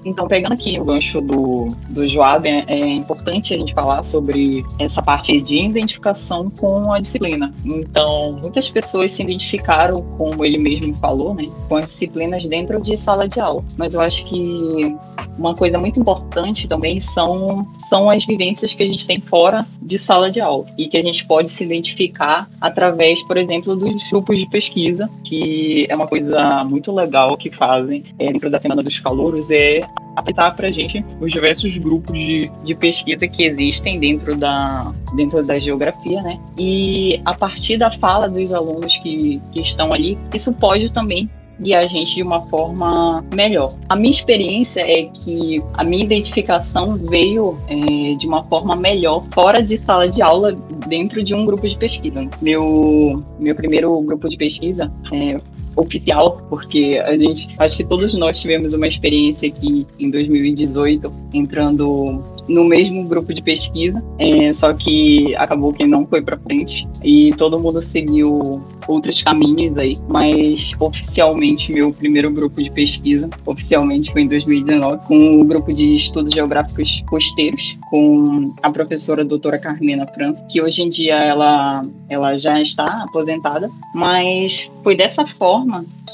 [0.04, 4.66] Então, pegando aqui o gancho do, do Joab, é, é, importante a gente falar sobre
[4.80, 7.54] essa parte de identificação com a disciplina.
[7.64, 12.98] Então, muitas pessoas se identificaram, como ele mesmo falou, né, com as disciplinas dentro de
[12.98, 13.64] sala de aula.
[13.78, 14.96] Mas eu acho que
[15.38, 19.98] uma coisa muito importante também são, são as vivências que a gente tem fora de
[19.98, 24.38] sala de aula e que a gente pode se identificar através, por exemplo, dos grupos
[24.38, 29.00] de pesquisa, que é uma coisa muito legal que fazem é, dentro da Semana dos
[29.00, 29.82] Calouros, é
[30.16, 35.44] apresentar para a gente os diversos grupos de, de pesquisa que existem dentro da, dentro
[35.44, 36.40] da geografia, né?
[36.58, 41.30] E a partir da fala dos alunos que, que estão ali, isso pode também
[41.62, 43.74] guiar a gente de uma forma melhor.
[43.88, 49.62] A minha experiência é que a minha identificação veio é, de uma forma melhor fora
[49.62, 50.54] de sala de aula,
[50.88, 52.28] dentro de um grupo de pesquisa.
[52.42, 55.40] Meu, meu primeiro grupo de pesquisa é,
[55.76, 62.22] oficial, porque a gente, acho que todos nós tivemos uma experiência aqui em 2018, entrando
[62.48, 67.32] no mesmo grupo de pesquisa, é, só que acabou que não foi para frente e
[67.38, 74.24] todo mundo seguiu outros caminhos aí, mas oficialmente meu primeiro grupo de pesquisa, oficialmente foi
[74.24, 80.46] em 2019, com o grupo de estudos geográficos costeiros, com a professora doutora Carmena França,
[80.50, 85.61] que hoje em dia ela, ela já está aposentada, mas foi dessa forma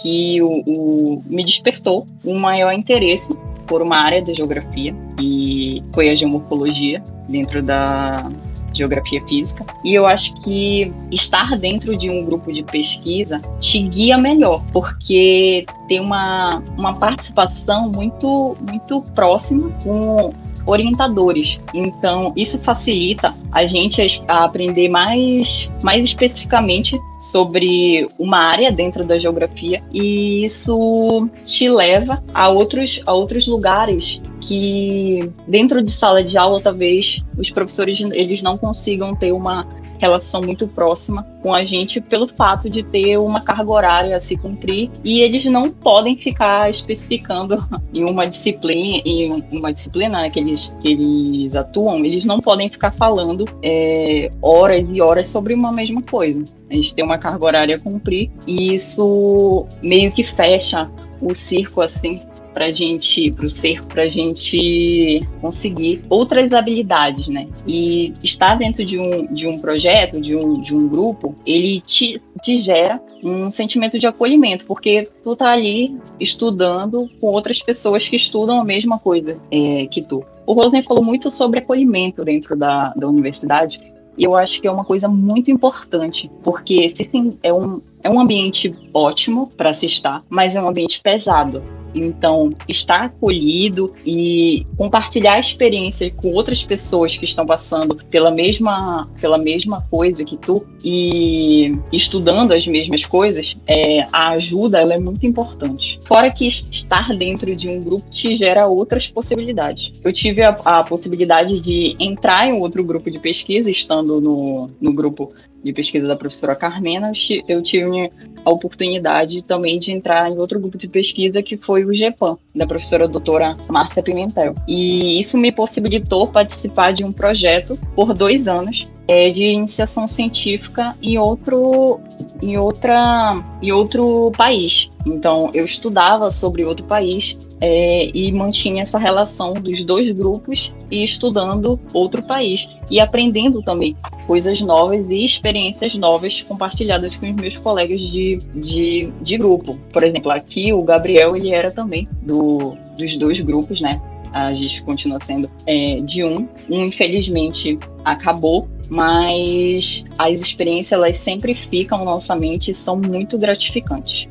[0.01, 3.27] que o, o me despertou um maior interesse
[3.67, 8.29] por uma área da geografia, e foi a geomorfologia, dentro da
[8.73, 9.65] geografia física.
[9.83, 15.65] E eu acho que estar dentro de um grupo de pesquisa te guia melhor, porque
[15.87, 20.31] tem uma, uma participação muito, muito próxima com
[20.67, 21.59] orientadores.
[21.73, 29.17] Então, isso facilita a gente a aprender mais, mais especificamente sobre uma área dentro da
[29.17, 36.37] geografia e isso te leva a outros, a outros lugares que dentro de sala de
[36.37, 39.67] aula talvez os professores eles não consigam ter uma
[39.99, 44.35] relação muito próxima com a gente pelo fato de ter uma carga horária a se
[44.35, 50.39] cumprir e eles não podem ficar especificando em uma disciplina, em uma disciplina né, que,
[50.39, 55.71] eles, que eles atuam, eles não podem ficar falando é, horas e horas sobre uma
[55.71, 56.43] mesma coisa.
[56.69, 60.89] A gente tem uma carga horária a cumprir e isso meio que fecha
[61.21, 62.21] o circo assim
[62.57, 67.47] para gente, para o ser, para a gente conseguir outras habilidades, né?
[67.67, 72.19] E estar dentro de um, de um projeto, de um, de um grupo, ele te,
[72.41, 78.15] te gera um sentimento de acolhimento, porque tu tá ali estudando com outras pessoas que
[78.15, 80.25] estudam a mesma coisa é, que tu.
[80.43, 83.79] O Rosen falou muito sobre acolhimento dentro da, da universidade,
[84.17, 88.09] e eu acho que é uma coisa muito importante, porque se sim, é um, é
[88.09, 91.61] um ambiente ótimo para se estar, mas é um ambiente pesado.
[91.95, 99.09] Então, estar acolhido e compartilhar a experiência com outras pessoas que estão passando pela mesma,
[99.19, 104.99] pela mesma coisa que tu e estudando as mesmas coisas, é, a ajuda ela é
[104.99, 105.99] muito importante.
[106.05, 109.91] Fora que estar dentro de um grupo te gera outras possibilidades.
[110.03, 114.93] Eu tive a, a possibilidade de entrar em outro grupo de pesquisa, estando no, no
[114.93, 115.31] grupo
[115.63, 117.11] de pesquisa da professora Carmena,
[117.47, 118.11] eu tive
[118.45, 122.65] a oportunidade também de entrar em outro grupo de pesquisa que foi o GEPAM, da
[122.65, 124.55] professora doutora Márcia Pimentel.
[124.67, 130.95] E isso me possibilitou participar de um projeto por dois anos é, de iniciação científica
[131.01, 131.99] em outro,
[132.41, 134.91] em, outra, em outro país.
[135.05, 141.03] Então, eu estudava sobre outro país é, e mantinha essa relação dos dois grupos e
[141.03, 147.57] estudando outro país e aprendendo também coisas novas e experiências novas compartilhadas com os meus
[147.57, 149.79] colegas de, de, de grupo.
[149.91, 154.01] Por exemplo, aqui o Gabriel ele era também do, dos dois grupos, né?
[154.45, 156.47] A gente continua sendo é, de um.
[156.69, 163.37] Um, infelizmente, acabou, mas as experiências elas sempre ficam na nossa mente e são muito
[163.37, 164.27] gratificantes.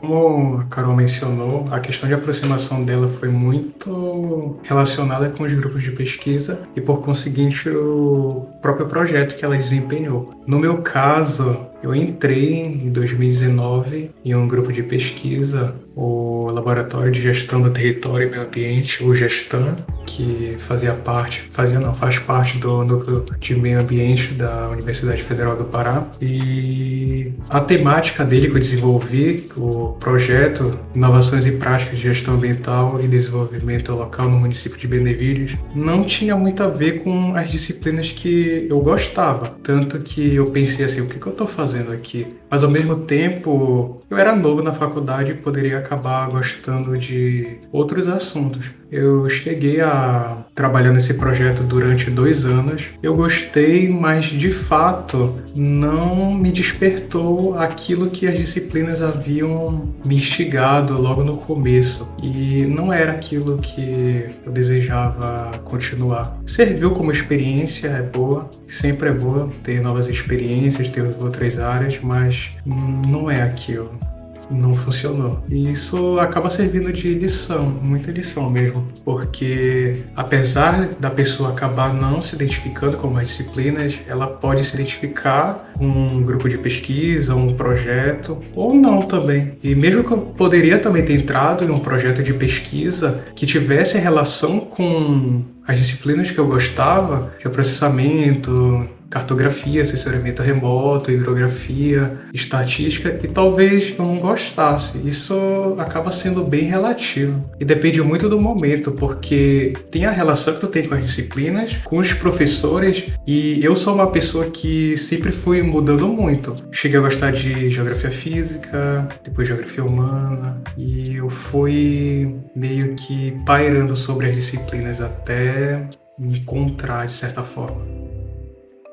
[0.00, 5.82] Como a Carol mencionou, a questão de aproximação dela foi muito relacionada com os grupos
[5.82, 10.34] de pesquisa e, por conseguinte, o próprio projeto que ela desempenhou.
[10.46, 17.20] No meu caso, eu entrei em 2019 em um grupo de pesquisa, o Laboratório de
[17.20, 19.74] Gestão do Território e Meio Ambiente, o Gestan,
[20.06, 25.56] que fazia parte, fazia não, faz parte do núcleo de meio ambiente da Universidade Federal
[25.56, 26.06] do Pará.
[26.20, 33.00] E a temática dele que eu desenvolvi, o projeto Inovações e Práticas de Gestão Ambiental
[33.00, 38.10] e Desenvolvimento Local no município de Benevides, não tinha muito a ver com as disciplinas
[38.10, 39.48] que eu gostava.
[39.62, 42.28] Tanto que eu pensei assim, o que, que eu estou fazendo aqui?
[42.50, 48.06] Mas ao mesmo tempo, eu era novo na faculdade e poderia acabar gostando de outros
[48.06, 48.70] assuntos.
[48.90, 52.90] Eu cheguei a trabalhar nesse projeto durante dois anos.
[53.02, 60.96] Eu gostei, mas de fato não me despertou aquilo que as disciplinas haviam me instigado
[60.96, 62.08] logo no começo.
[62.22, 66.38] E não era aquilo que eu desejava continuar.
[66.46, 72.52] Serviu como experiência, é boa, sempre é boa ter novas experiências, ter outras áreas, mas
[72.64, 74.03] não é aquilo.
[74.50, 75.42] Não funcionou.
[75.48, 82.20] E isso acaba servindo de lição, muita lição mesmo, porque apesar da pessoa acabar não
[82.20, 87.54] se identificando com as disciplinas, ela pode se identificar com um grupo de pesquisa, um
[87.54, 89.56] projeto, ou não também.
[89.62, 93.98] E mesmo que eu poderia também ter entrado em um projeto de pesquisa que tivesse
[93.98, 103.28] relação com as disciplinas que eu gostava, de processamento, cartografia, assessoramento remoto, hidrografia, estatística, e
[103.28, 104.98] talvez eu não gostasse.
[105.08, 107.48] Isso acaba sendo bem relativo.
[107.60, 111.76] E depende muito do momento, porque tem a relação que tu tem com as disciplinas,
[111.84, 116.56] com os professores, e eu sou uma pessoa que sempre fui mudando muito.
[116.72, 123.94] Cheguei a gostar de geografia física, depois geografia humana, e eu fui meio que pairando
[123.94, 128.03] sobre as disciplinas até me encontrar de certa forma.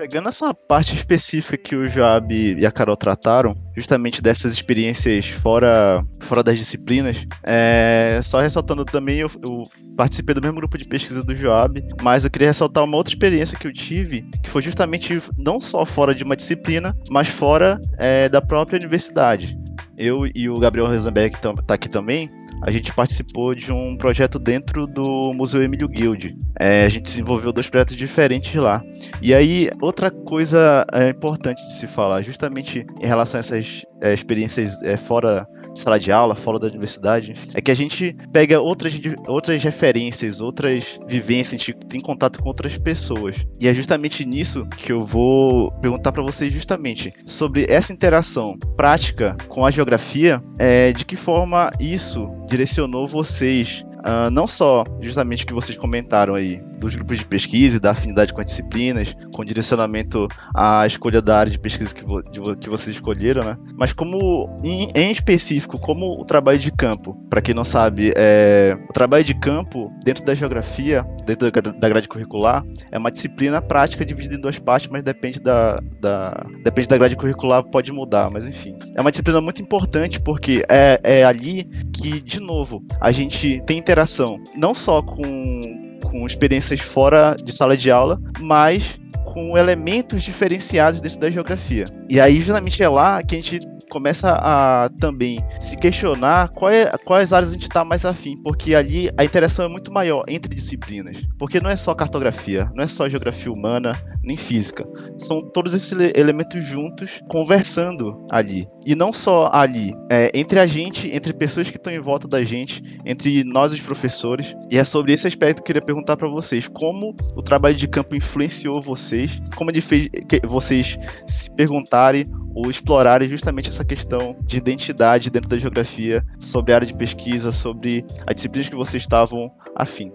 [0.02, 6.04] Pegando essa parte específica que o Joab e a Carol trataram, justamente dessas experiências fora,
[6.22, 9.62] fora das disciplinas, é, só ressaltando também, eu, eu,
[9.96, 13.56] participei do mesmo grupo de pesquisa do Joab, mas eu queria ressaltar uma outra experiência
[13.56, 18.28] que eu tive, que foi justamente não só fora de uma disciplina, mas fora é,
[18.28, 19.56] da própria universidade.
[19.96, 22.28] Eu e o Gabriel Rosenberg, que está aqui também,
[22.62, 26.38] a gente participou de um projeto dentro do Museu Emílio Guild.
[26.60, 28.84] É, a gente desenvolveu dois projetos diferentes lá.
[29.22, 34.14] E aí, outra coisa é, importante de se falar, justamente em relação a essas é,
[34.14, 38.94] experiências é, fora sala de aula, fora da universidade, é que a gente pega outras,
[39.28, 43.46] outras referências, outras vivências, a gente tem contato com outras pessoas.
[43.60, 49.36] E é justamente nisso que eu vou perguntar para vocês justamente sobre essa interação prática
[49.48, 55.48] com a geografia, é, de que forma isso direcionou vocês Uh, não só justamente o
[55.48, 59.46] que vocês comentaram aí, dos grupos de pesquisa e da afinidade com as disciplinas, com
[59.46, 63.58] direcionamento à escolha da área de pesquisa que, vo de, que vocês escolheram, né?
[63.78, 68.76] Mas como, em, em específico, como o trabalho de campo, para quem não sabe, é,
[68.90, 73.62] o trabalho de campo dentro da geografia, dentro da, da grade curricular, é uma disciplina
[73.62, 78.32] prática dividida em duas partes, mas depende da, da, depende da grade curricular, pode mudar,
[78.32, 78.78] mas enfim.
[78.96, 83.78] É uma disciplina muito importante porque é, é ali que, de novo, a gente tem
[83.78, 91.00] interação não só com com experiências fora de sala de aula, mas com elementos diferenciados
[91.00, 91.88] dentro da geografia.
[92.10, 93.60] E aí, justamente é lá que a gente
[93.92, 98.74] começa a também se questionar qual é, quais áreas a gente está mais afim, porque
[98.74, 101.18] ali a interação é muito maior entre disciplinas.
[101.38, 103.92] Porque não é só cartografia, não é só geografia humana,
[104.24, 104.88] nem física.
[105.18, 108.66] São todos esses elementos juntos conversando ali.
[108.86, 112.42] E não só ali, é, entre a gente, entre pessoas que estão em volta da
[112.44, 114.56] gente, entre nós os professores.
[114.70, 117.88] E é sobre esse aspecto que eu queria perguntar para vocês: como o trabalho de
[117.88, 119.42] campo influenciou vocês?
[119.56, 120.08] Como ele fez
[120.46, 126.76] vocês se perguntarem ou explorarem justamente essa questão de identidade dentro da geografia, sobre a
[126.76, 130.12] área de pesquisa, sobre as disciplinas que vocês estavam afim.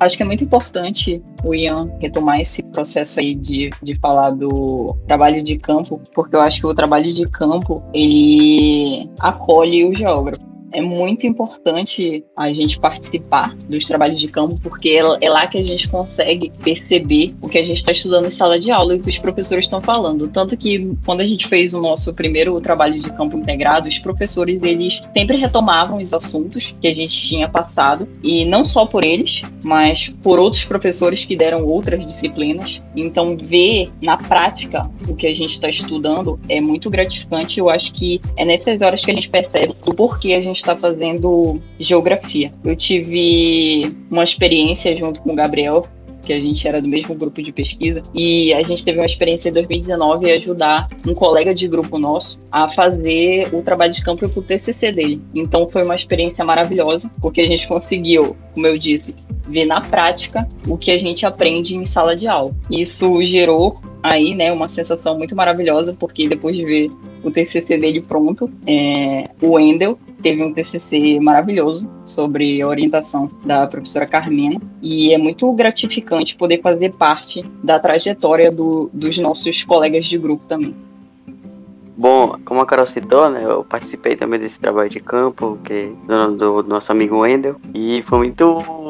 [0.00, 4.96] Acho que é muito importante o Ian retomar esse processo aí de, de falar do
[5.06, 10.51] trabalho de campo, porque eu acho que o trabalho de campo, ele acolhe o geógrafo
[10.72, 15.58] é muito importante a gente participar dos trabalhos de campo, porque é, é lá que
[15.58, 18.98] a gente consegue perceber o que a gente está estudando em sala de aula e
[18.98, 20.28] o que os professores estão falando.
[20.28, 24.62] Tanto que quando a gente fez o nosso primeiro trabalho de campo integrado, os professores
[24.62, 29.42] eles sempre retomavam os assuntos que a gente tinha passado, e não só por eles,
[29.62, 32.80] mas por outros professores que deram outras disciplinas.
[32.96, 37.58] Então, ver na prática o que a gente está estudando é muito gratificante.
[37.58, 40.76] Eu acho que é nessas horas que a gente percebe o porquê a gente está
[40.76, 42.52] fazendo geografia.
[42.64, 45.86] Eu tive uma experiência junto com o Gabriel
[46.22, 49.48] que a gente era do mesmo grupo de pesquisa, e a gente teve uma experiência
[49.48, 54.28] em 2019 e ajudar um colega de grupo nosso a fazer o trabalho de campo
[54.28, 55.20] para o TCC dele.
[55.34, 59.14] Então foi uma experiência maravilhosa, porque a gente conseguiu, como eu disse,
[59.48, 62.54] ver na prática o que a gente aprende em sala de aula.
[62.70, 66.90] Isso gerou aí, né, uma sensação muito maravilhosa, porque depois de ver
[67.22, 73.66] o TCC dele pronto, é, o Wendel teve um TCC maravilhoso sobre a orientação da
[73.66, 80.04] professora Carmena e é muito gratificante poder fazer parte da trajetória do, dos nossos colegas
[80.04, 80.74] de grupo também.
[81.96, 86.62] Bom, como a Carol citou, né, eu participei também desse trabalho de campo que do,
[86.62, 88.81] do nosso amigo Wendel e foi muito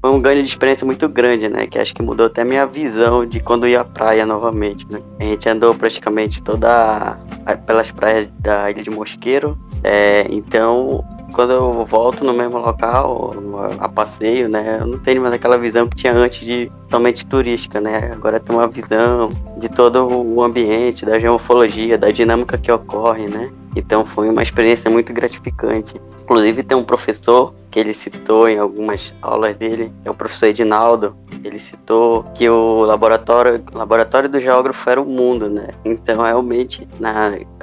[0.00, 3.24] foi um ganho de experiência muito grande, né, que acho que mudou até minha visão
[3.24, 5.00] de quando ia à praia novamente, né.
[5.18, 7.18] A gente andou praticamente toda
[7.66, 13.32] pelas praias da Ilha de Mosqueiro, é, então quando eu volto no mesmo local,
[13.78, 17.80] a passeio, né, eu não tenho mais aquela visão que tinha antes de somente turística,
[17.80, 18.10] né?
[18.12, 23.48] Agora tem uma visão de todo o ambiente, da geomorfologia, da dinâmica que ocorre, né?
[23.76, 26.00] Então foi uma experiência muito gratificante.
[26.22, 31.16] Inclusive tem um professor que ele citou em algumas aulas dele, é o professor Edinaldo.
[31.44, 35.68] Ele citou que o laboratório, laboratório do geógrafo era o mundo, né?
[35.84, 37.12] Então realmente na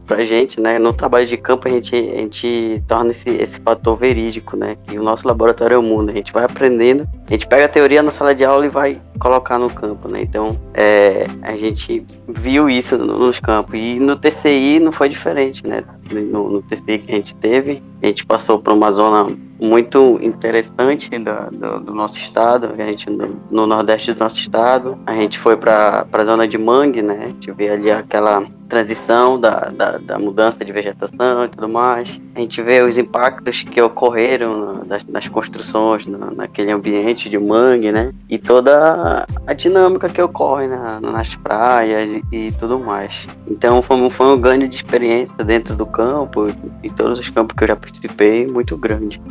[0.07, 0.79] pra gente, né?
[0.79, 4.77] No trabalho de campo a gente, a gente torna esse, esse fator verídico, né?
[4.87, 6.09] Que o nosso laboratório é o mundo.
[6.09, 8.99] A gente vai aprendendo, a gente pega a teoria na sala de aula e vai
[9.19, 10.21] colocar no campo, né?
[10.21, 13.75] Então é, a gente viu isso nos campos.
[13.75, 15.83] E no TCI não foi diferente, né?
[16.09, 19.27] No, no TCI que a gente teve, a gente passou por uma zona
[19.59, 24.97] muito interessante da, do, do, nosso estado, a gente no, no, nordeste do nosso estado,
[25.05, 27.23] a gente foi para a zona de mangue, né?
[27.23, 32.19] A gente vê ali aquela transição da, da, da, mudança de vegetação e tudo mais.
[32.35, 37.91] A gente vê os impactos que ocorreram nas, nas construções, na, naquele ambiente de mangue,
[37.91, 38.11] né?
[38.29, 43.27] E toda a dinâmica que ocorre na, nas praias e, e, tudo mais.
[43.47, 46.47] Então foi, foi um ganho de experiência dentro do campo
[46.83, 49.21] e todos os campos que eu já participei muito grande.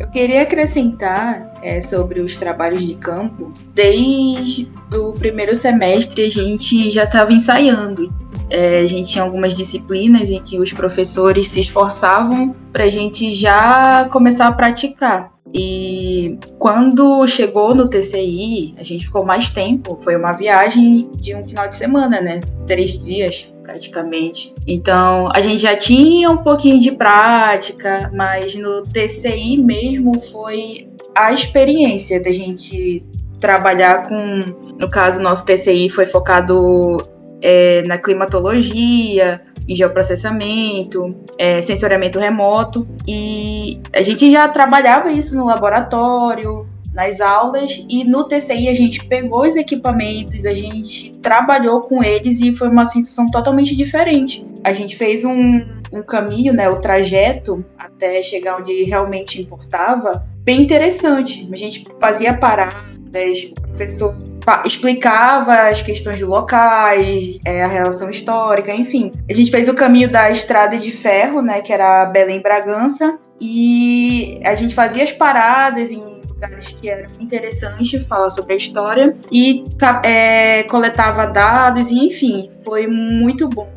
[0.00, 3.52] Eu queria acrescentar é, sobre os trabalhos de campo.
[3.72, 8.12] Desde o primeiro semestre a gente já estava ensaiando.
[8.50, 13.32] É, a gente tinha algumas disciplinas em que os professores se esforçavam para a gente
[13.32, 15.32] já começar a praticar.
[15.52, 19.96] E quando chegou no TCI, a gente ficou mais tempo.
[20.02, 22.40] Foi uma viagem de um final de semana, né?
[22.66, 24.54] Três dias praticamente.
[24.66, 31.32] Então, a gente já tinha um pouquinho de prática, mas no TCI mesmo foi a
[31.32, 33.02] experiência da gente
[33.40, 34.40] trabalhar com,
[34.78, 36.98] no caso, nosso TCI foi focado
[37.42, 45.46] é, na climatologia, em geoprocessamento, é, sensoriamento remoto, e a gente já trabalhava isso no
[45.46, 52.02] laboratório, nas aulas e no TCI a gente pegou os equipamentos, a gente trabalhou com
[52.02, 54.46] eles e foi uma sensação totalmente diferente.
[54.62, 60.62] A gente fez um, um caminho, né, o trajeto até chegar onde realmente importava, bem
[60.62, 61.48] interessante.
[61.52, 64.16] A gente fazia paradas, o professor
[64.64, 69.10] explicava as questões de locais, é, a relação histórica, enfim.
[69.28, 74.40] A gente fez o caminho da estrada de ferro, né, que era Belém Bragança, e
[74.44, 79.64] a gente fazia as paradas em lugares que era interessante falar sobre a história e
[80.04, 83.68] é, coletava dados e enfim, foi muito bom.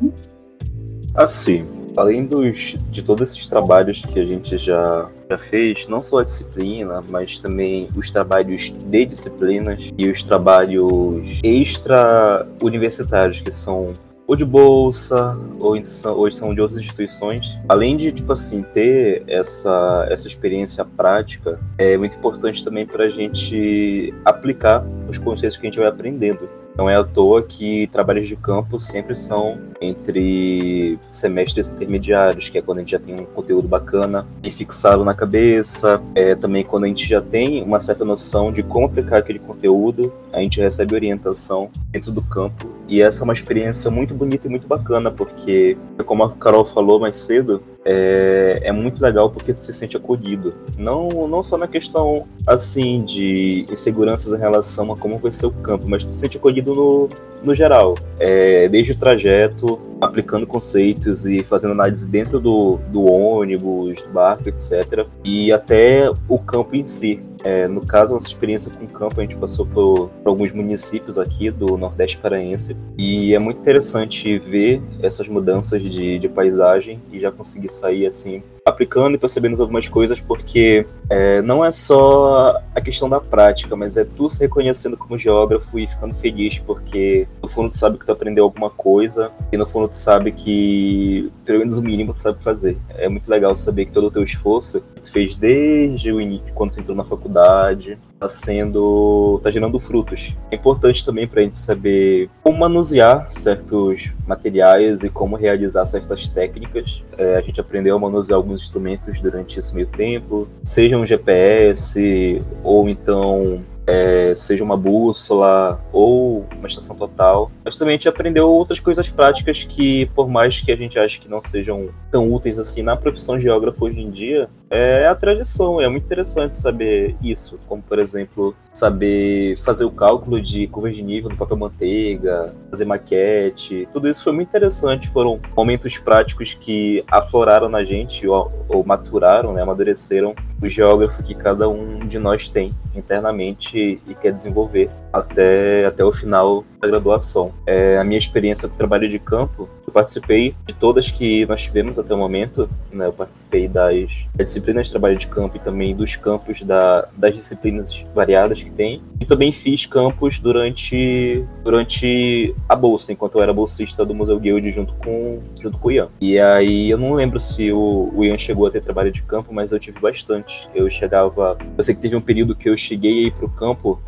[1.14, 6.20] Assim, além dos, de todos esses trabalhos que a gente já, já fez, não só
[6.20, 13.98] a disciplina, mas também os trabalhos de disciplinas e os trabalhos extra-universitários, que são
[14.28, 17.58] ou de bolsa, ou, são, ou são de outras instituições.
[17.68, 23.10] Além de, tipo assim, ter essa, essa experiência prática, é muito importante também para a
[23.10, 26.50] gente aplicar os conceitos que a gente vai aprendendo.
[26.76, 32.62] Não é à toa que trabalhos de campo sempre são entre semestres intermediários, que é
[32.62, 36.02] quando a gente já tem um conteúdo bacana e fixado na cabeça.
[36.16, 40.12] É também quando a gente já tem uma certa noção de como aplicar aquele conteúdo,
[40.32, 42.68] a gente recebe orientação dentro do campo.
[42.88, 47.00] E essa é uma experiência muito bonita e muito bacana, porque, como a Carol falou
[47.00, 50.54] mais cedo, é, é, muito legal porque tu se sente acolhido.
[50.78, 55.52] Não, não só na questão, assim, de inseguranças em relação a como vai ser o
[55.52, 57.10] campo, mas tu se sente acolhido no,
[57.44, 57.96] no geral.
[58.20, 59.67] É, desde o trajeto,
[60.00, 65.06] aplicando conceitos e fazendo análise dentro do, do ônibus, do barco, etc.
[65.24, 67.20] E até o campo em si.
[67.44, 71.18] É, no caso, nossa experiência com o campo, a gente passou por, por, alguns municípios
[71.18, 77.20] aqui do Nordeste Paraense e é muito interessante ver essas mudanças de, de paisagem e
[77.20, 78.42] já conseguir sair assim
[78.78, 83.98] aplicando e percebendo algumas coisas, porque é, não é só a questão da prática, mas
[83.98, 88.06] é tu se reconhecendo como geógrafo e ficando feliz, porque no fundo tu sabe que
[88.06, 92.22] tu aprendeu alguma coisa e no fundo tu sabe que pelo menos o mínimo tu
[92.22, 92.78] sabe fazer.
[92.90, 96.74] É muito legal saber que todo o teu esforço tu fez desde o início, quando
[96.74, 100.36] tu entrou na faculdade, está sendo tá gerando frutos.
[100.52, 106.28] É importante também para a gente saber como manusear certos materiais e como realizar certas
[106.28, 107.04] técnicas.
[107.18, 112.42] É, a gente aprendeu a manusear alguns instrumentos durante esse meio tempo, seja um GPS
[112.64, 117.50] ou então é, seja uma bússola ou uma estação total.
[117.64, 121.20] Mas também a gente aprendeu outras coisas práticas que, por mais que a gente ache
[121.20, 125.16] que não sejam tão úteis assim na profissão de geógrafo hoje em dia, é a
[125.16, 125.82] tradição.
[125.82, 131.02] É muito interessante saber isso, como por exemplo saber fazer o cálculo de curvas de
[131.02, 133.88] nível do papel manteiga, fazer maquete.
[133.92, 135.10] Tudo isso foi muito interessante.
[135.10, 141.34] Foram momentos práticos que afloraram na gente ou, ou maturaram, né, amadureceram o geógrafo que
[141.34, 147.52] cada um de nós tem internamente e quer desenvolver até, até o final da graduação.
[147.66, 151.98] É, a minha experiência com trabalho de campo, eu participei de todas que nós tivemos
[151.98, 152.70] até o momento.
[152.92, 153.08] Né?
[153.08, 158.04] Eu participei das, disciplinas de trabalho de campo e também dos campos da, das disciplinas
[158.14, 159.02] variadas que tem.
[159.20, 164.70] E também fiz campos durante, durante a bolsa, enquanto eu era bolsista do Museu Guild
[164.72, 166.10] junto com, junto com o Ian.
[166.20, 169.54] E aí eu não lembro se o, o Ian chegou a ter trabalho de campo,
[169.54, 170.70] mas eu tive bastante.
[170.76, 171.58] Eu chegava.
[171.78, 174.02] Eu sei que teve um período que eu cheguei aí pro campo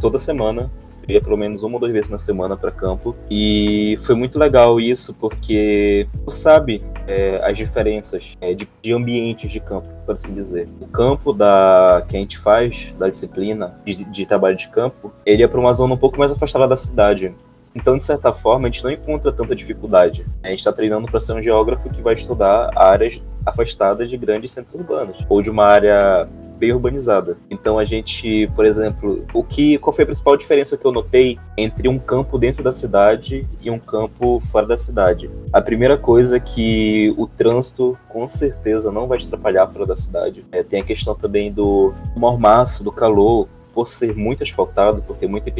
[0.00, 0.70] toda semana
[1.08, 3.14] ia pelo menos uma ou duas vezes na semana para campo.
[3.30, 9.50] E foi muito legal isso, porque tu sabe é, as diferenças é, de, de, ambientes
[9.50, 10.68] de campo, por assim dizer.
[10.80, 15.42] O campo da que a gente faz, da disciplina de, de trabalho de campo, ele
[15.42, 17.32] é para uma zona um pouco mais afastada da cidade.
[17.74, 20.26] Então, de certa forma, a gente não encontra tanta dificuldade.
[20.42, 24.50] A gente está treinando para ser um geógrafo que vai estudar áreas afastadas de grandes
[24.50, 26.26] centros urbanos, ou de uma área
[26.56, 27.36] bem urbanizada.
[27.50, 31.38] Então a gente, por exemplo, o que qual foi a principal diferença que eu notei
[31.56, 35.30] entre um campo dentro da cidade e um campo fora da cidade?
[35.52, 39.96] A primeira coisa é que o trânsito com certeza não vai te atrapalhar fora da
[39.96, 40.44] cidade.
[40.50, 45.28] É, tem a questão também do mormaço, do calor, por ser muito asfaltado, por ter
[45.28, 45.50] muita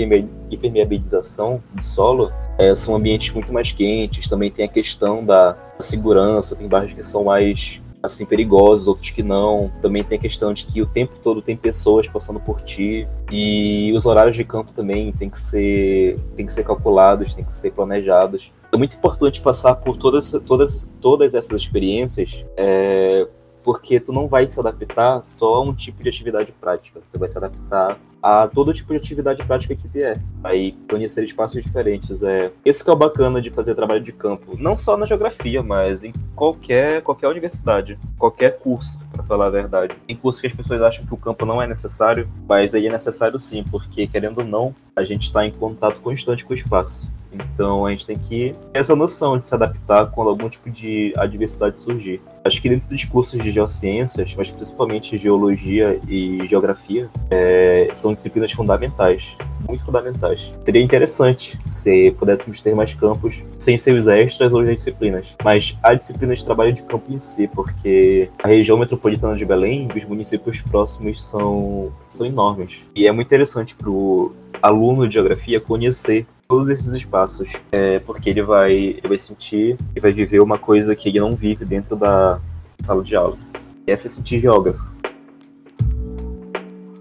[0.51, 4.27] impermeabilização do solo, é, são ambientes muito mais quentes.
[4.27, 9.23] Também tem a questão da, segurança, tem bairros que são mais assim perigosos, outros que
[9.23, 9.71] não.
[9.83, 13.93] Também tem a questão de que o tempo todo tem pessoas passando por ti e
[13.95, 17.73] os horários de campo também tem que ser tem que ser calculados, tem que ser
[17.73, 18.53] planejados.
[18.73, 23.27] É muito importante passar por todas todas todas essas experiências é,
[23.63, 27.29] porque tu não vai se adaptar só a um tipo de atividade prática, tu vai
[27.29, 30.21] se adaptar a todo tipo de atividade prática que vier.
[30.43, 32.25] Aí conhecer espaços diferentes.
[32.25, 35.63] É esse que é o bacana de fazer trabalho de campo, não só na geografia,
[35.63, 39.95] mas em qualquer qualquer universidade, qualquer curso, para falar a verdade.
[40.09, 42.91] Tem cursos que as pessoas acham que o campo não é necessário, mas aí é
[42.91, 47.09] necessário sim, porque querendo ou não, a gente está em contato constante com o espaço.
[47.33, 51.13] Então a gente tem que ter essa noção de se adaptar quando algum tipo de
[51.17, 52.21] adversidade surgir.
[52.45, 58.53] Acho que dentro dos cursos de geociências, mas principalmente geologia e geografia, é, são disciplinas
[58.53, 59.37] fundamentais,
[59.69, 60.53] muito fundamentais.
[60.65, 65.77] Seria interessante se pudéssemos ter mais campos sem ser os extras ou as disciplinas, mas
[65.83, 70.05] a disciplina de trabalho de campo em si, porque a região metropolitana de Belém os
[70.05, 72.83] municípios próximos são, são enormes.
[72.95, 78.31] E é muito interessante para o aluno de geografia conhecer todos esses espaços, é, porque
[78.31, 81.97] ele vai, ele vai sentir e vai viver uma coisa que ele não vive dentro
[81.97, 82.39] da
[82.83, 83.37] sala de aula.
[83.87, 84.96] E essa é sentir geógrafo.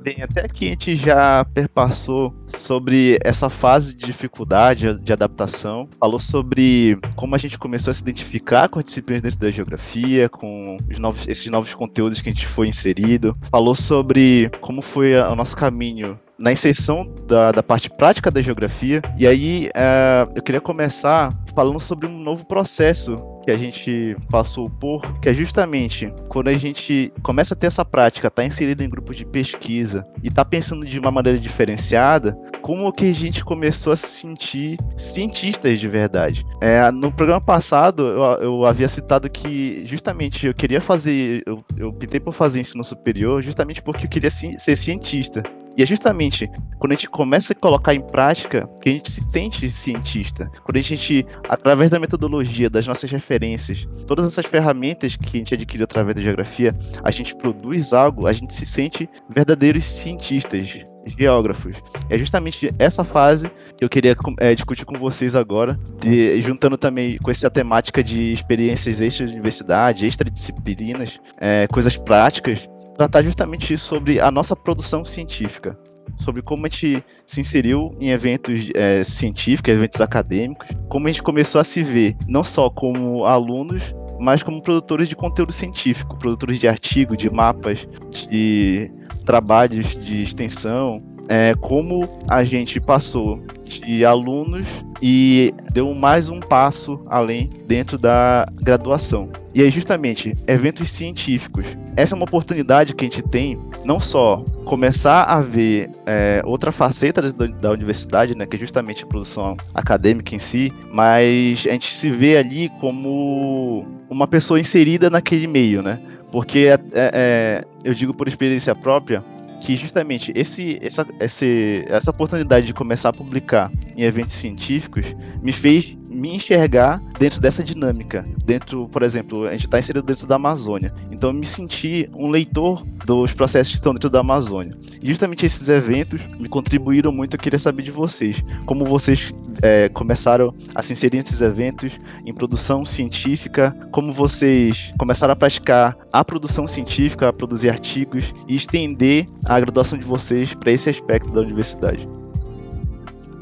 [0.06, 5.90] Bem, até aqui a gente já perpassou sobre essa fase de dificuldade, de adaptação.
[6.00, 10.30] Falou sobre como a gente começou a se identificar com as disciplinas dentro da geografia,
[10.30, 13.36] com novos, esses novos conteúdos que a gente foi inserido.
[13.50, 19.02] Falou sobre como foi o nosso caminho na inserção da, da parte prática da geografia.
[19.18, 24.70] E aí uh, eu queria começar falando sobre um novo processo que a gente passou
[24.70, 28.90] por, que é justamente quando a gente começa a ter essa prática, tá inserido em
[28.90, 33.94] grupos de pesquisa e tá pensando de uma maneira diferenciada, como que a gente começou
[33.94, 36.44] a se sentir cientistas de verdade.
[36.60, 41.90] É, no programa passado, eu, eu, havia citado que justamente eu queria fazer, eu, eu
[41.90, 45.44] optei por fazer ensino superior justamente porque eu queria ser cientista.
[45.78, 46.50] E é justamente
[46.80, 50.50] quando a gente começa a colocar em prática que a gente se sente cientista.
[50.64, 55.54] Quando a gente, através da metodologia, das nossas referências, todas essas ferramentas que a gente
[55.54, 61.82] adquiriu através da geografia, a gente produz algo, a gente se sente verdadeiros cientistas, geógrafos.
[62.10, 67.18] É justamente essa fase que eu queria é, discutir com vocês agora, de, juntando também
[67.20, 74.20] com essa temática de experiências extra de universidade, extradisciplinas, é, coisas práticas, tratar justamente sobre
[74.20, 75.78] a nossa produção científica,
[76.18, 81.24] sobre como a gente se inseriu em eventos é, científicos, eventos acadêmicos, como a gente
[81.24, 86.60] começou a se ver não só como alunos, mas como produtores de conteúdo científico, produtores
[86.60, 87.88] de artigos, de mapas,
[88.30, 88.90] de
[89.26, 94.66] trabalhos de extensão, é, como a gente passou de alunos
[95.08, 99.30] e deu mais um passo além dentro da graduação.
[99.54, 101.68] E aí, justamente, eventos científicos.
[101.96, 106.72] Essa é uma oportunidade que a gente tem, não só começar a ver é, outra
[106.72, 111.74] faceta da, da, universidade, né, que é justamente a produção acadêmica em si, mas a
[111.74, 116.00] gente se vê ali como uma pessoa inserida naquele meio, né?
[116.32, 119.24] Porque é, é, eu digo por experiência própria,
[119.66, 125.52] que justamente esse, essa, esse, essa oportunidade de começar a publicar em eventos científicos me
[125.52, 128.26] fez me enxergar dentro dessa dinâmica.
[128.46, 130.94] Dentro, por exemplo, a gente está inserido dentro da Amazônia.
[131.12, 134.74] Então eu me senti um leitor dos processos que estão dentro da Amazônia.
[135.02, 137.36] E justamente esses eventos me contribuíram muito.
[137.36, 138.44] Eu queria saber de vocês.
[138.66, 145.34] Como vocês é, começaram a se inserir nesses eventos em produção científica, como vocês começaram
[145.34, 150.72] a praticar a produção científica, a produzir artigos e estender a graduação de vocês para
[150.72, 152.08] esse aspecto da universidade.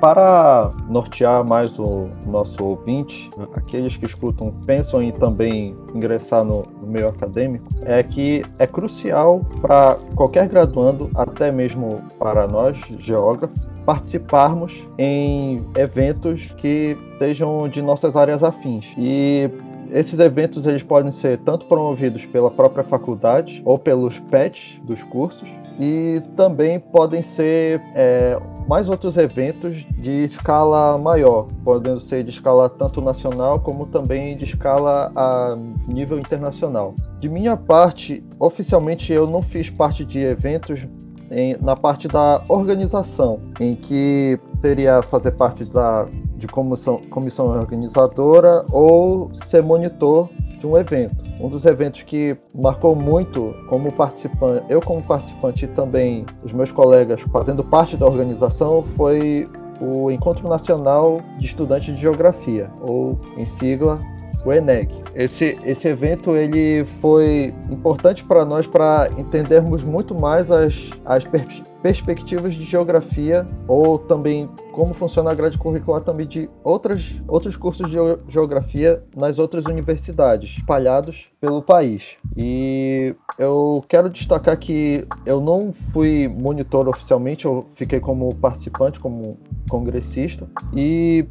[0.04, 6.86] Para nortear mais o nosso ouvinte, aqueles que escutam pensam em também ingressar no, no
[6.86, 14.86] meio acadêmico, é que é crucial para qualquer graduando, até mesmo para nós, geógrafos, participarmos
[14.98, 18.94] em eventos que sejam de nossas áreas afins.
[18.98, 19.50] E
[19.90, 25.48] esses eventos eles podem ser tanto promovidos pela própria faculdade ou pelos PETs dos cursos,
[25.80, 32.70] e também podem ser é, mais outros eventos de escala maior, podendo ser de escala
[32.70, 35.58] tanto nacional como também de escala a
[35.88, 36.94] nível internacional.
[37.20, 40.86] De minha parte, oficialmente eu não fiz parte de eventos
[41.32, 46.08] em, na parte da organização, em que teria fazer parte da
[46.44, 50.30] de comissão, comissão organizadora ou ser monitor
[50.60, 51.16] de um evento.
[51.40, 56.72] Um dos eventos que marcou muito como participante, eu como participante e também os meus
[56.72, 63.46] colegas fazendo parte da organização foi o Encontro Nacional de Estudantes de Geografia, ou em
[63.46, 64.00] sigla
[64.46, 64.94] o ENEG.
[65.16, 71.46] Esse, esse evento ele foi importante para nós para entendermos muito mais as, as per
[71.84, 77.92] perspectivas de geografia ou também como funciona a grade curricular também de outras, outros cursos
[77.92, 77.98] de
[78.30, 82.16] geografia nas outras universidades espalhados pelo país.
[82.38, 89.38] E eu quero destacar que eu não fui monitor oficialmente, eu fiquei como participante, como
[89.70, 91.26] congressista, e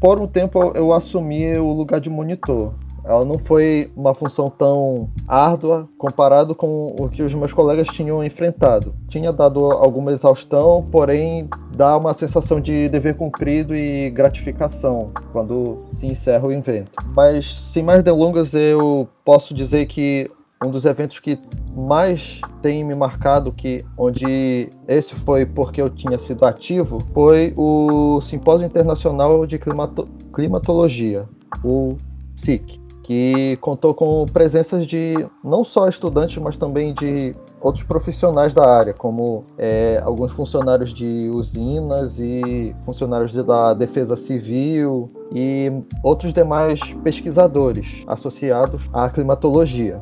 [0.00, 2.74] por um tempo eu assumi o lugar de monitor
[3.06, 8.22] ela não foi uma função tão árdua comparado com o que os meus colegas tinham
[8.22, 8.94] enfrentado.
[9.08, 16.06] Tinha dado alguma exaustão, porém dá uma sensação de dever cumprido e gratificação quando se
[16.06, 16.90] encerra o evento.
[17.14, 20.28] Mas sem mais delongas, eu posso dizer que
[20.64, 21.38] um dos eventos que
[21.76, 28.20] mais tem me marcado que onde esse foi porque eu tinha sido ativo foi o
[28.22, 31.28] Simpósio Internacional de Climato Climatologia,
[31.62, 31.96] o
[32.34, 38.68] SIC que contou com presenças de não só estudantes, mas também de outros profissionais da
[38.68, 45.70] área, como é, alguns funcionários de usinas e funcionários da defesa civil e
[46.02, 50.00] outros demais pesquisadores associados à climatologia.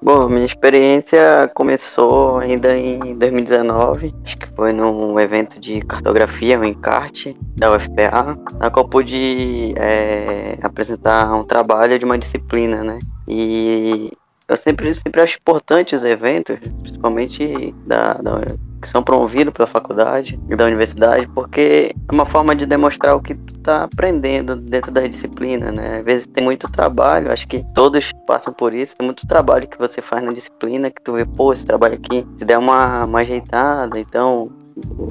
[0.00, 6.64] Bom, minha experiência começou ainda em 2019, acho que foi num evento de cartografia, um
[6.64, 13.00] encarte da UFPA, na qual pude é, apresentar um trabalho de uma disciplina, né?
[13.26, 14.12] E
[14.48, 18.40] eu sempre, sempre acho importante os eventos, principalmente da, da
[18.80, 23.20] que são promovidos pela faculdade e da universidade, porque é uma forma de demonstrar o
[23.20, 25.98] que tu tá aprendendo dentro da disciplina, né?
[25.98, 29.78] Às vezes tem muito trabalho, acho que todos passam por isso, tem muito trabalho que
[29.78, 33.20] você faz na disciplina, que tu vê, pô, esse trabalho aqui, se der uma, uma
[33.20, 34.50] ajeitada, então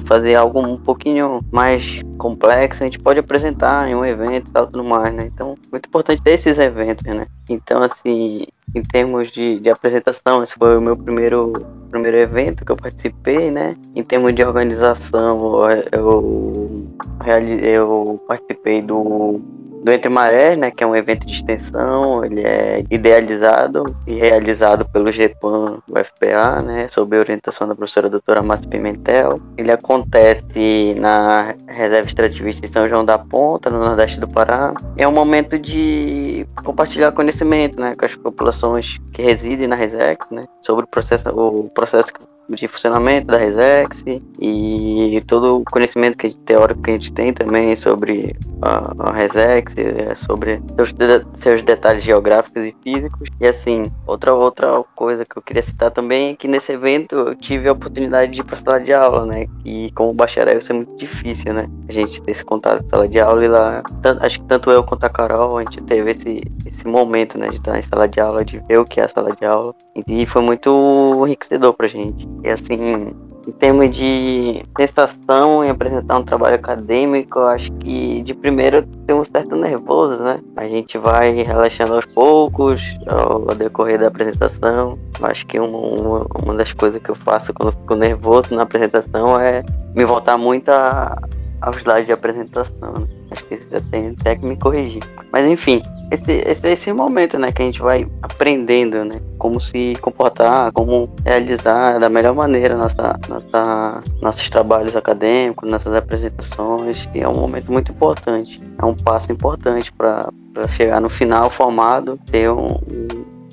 [0.06, 4.66] fazer algo um pouquinho mais complexo, a gente pode apresentar em um evento e tal,
[4.66, 5.30] tudo mais, né?
[5.32, 7.26] Então, muito importante ter esses eventos, né?
[7.48, 11.52] Então, assim, em termos de, de apresentação, esse foi o meu primeiro,
[11.90, 13.76] primeiro evento que eu participei, né?
[13.94, 19.40] Em termos de organização, eu, eu, eu participei do
[19.82, 24.84] do Entre Marés, né, que é um evento de extensão, ele é idealizado e realizado
[24.88, 29.40] pelo GEPAN UFPA, né, sob orientação da professora doutora Márcia Pimentel.
[29.56, 34.74] Ele acontece na Reserva Extrativista de São João da Ponta, no Nordeste do Pará.
[34.96, 40.46] É um momento de compartilhar conhecimento, né, com as populações que residem na Resex, né,
[40.62, 42.12] sobre o processo, o processo
[42.48, 44.04] de funcionamento da Resex
[44.40, 49.76] e todo o conhecimento que, teórico que a gente tem também sobre a, a Resex,
[49.76, 50.94] é, sobre seus,
[51.38, 53.28] seus detalhes geográficos e físicos.
[53.40, 57.34] E assim, outra outra coisa que eu queria citar também é que nesse evento eu
[57.36, 59.46] tive a oportunidade de ir para sala de aula, né?
[59.64, 61.68] E como bacharel isso é muito difícil, né?
[61.88, 64.70] A gente ter esse contato com sala de aula e lá, tanto, acho que tanto
[64.70, 67.48] eu quanto a Carol, a gente teve esse, esse momento, né?
[67.48, 69.74] De estar em sala de aula, de ver o que é a sala de aula.
[70.06, 72.28] E foi muito enriquecedor pra gente.
[72.42, 73.12] E assim,
[73.48, 79.16] em termos de sensação em apresentar um trabalho acadêmico, eu acho que de primeiro tem
[79.16, 80.40] um certo nervoso, né?
[80.54, 84.98] A gente vai relaxando aos poucos ao, decorrer da apresentação.
[85.18, 88.64] Eu acho que uma, uma, uma, das coisas que eu faço quando fico nervoso na
[88.64, 89.64] apresentação é
[89.94, 91.18] me voltar muito a,
[91.60, 92.92] ao slide de apresentação.
[92.92, 93.06] Né?
[93.30, 95.02] Acho que você tem até que me corrigir.
[95.32, 95.80] Mas enfim,
[96.10, 101.10] esse, esse, esse momento, né, que a gente vai aprendendo, né, como se comportar, como
[101.24, 107.70] realizar da melhor maneira nossa, nossa, nossos trabalhos acadêmicos, nossas apresentações, que é um momento
[107.70, 110.30] muito importante, é um passo importante para
[110.68, 112.66] chegar no final formado, ter um,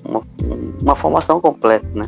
[0.05, 0.21] uma,
[0.81, 2.05] uma formação completa, né.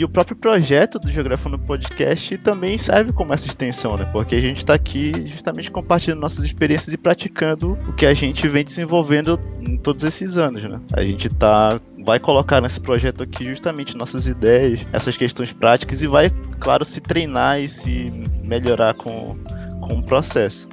[0.00, 4.06] E o próprio projeto do Geografando Podcast também serve como essa extensão, né?
[4.06, 8.48] Porque a gente está aqui justamente compartilhando nossas experiências e praticando o que a gente
[8.48, 10.80] vem desenvolvendo em todos esses anos, né?
[10.94, 16.06] A gente tá vai colocar nesse projeto aqui justamente nossas ideias, essas questões práticas e
[16.06, 18.10] vai, claro, se treinar e se
[18.42, 19.36] melhorar com,
[19.82, 20.66] com o processo.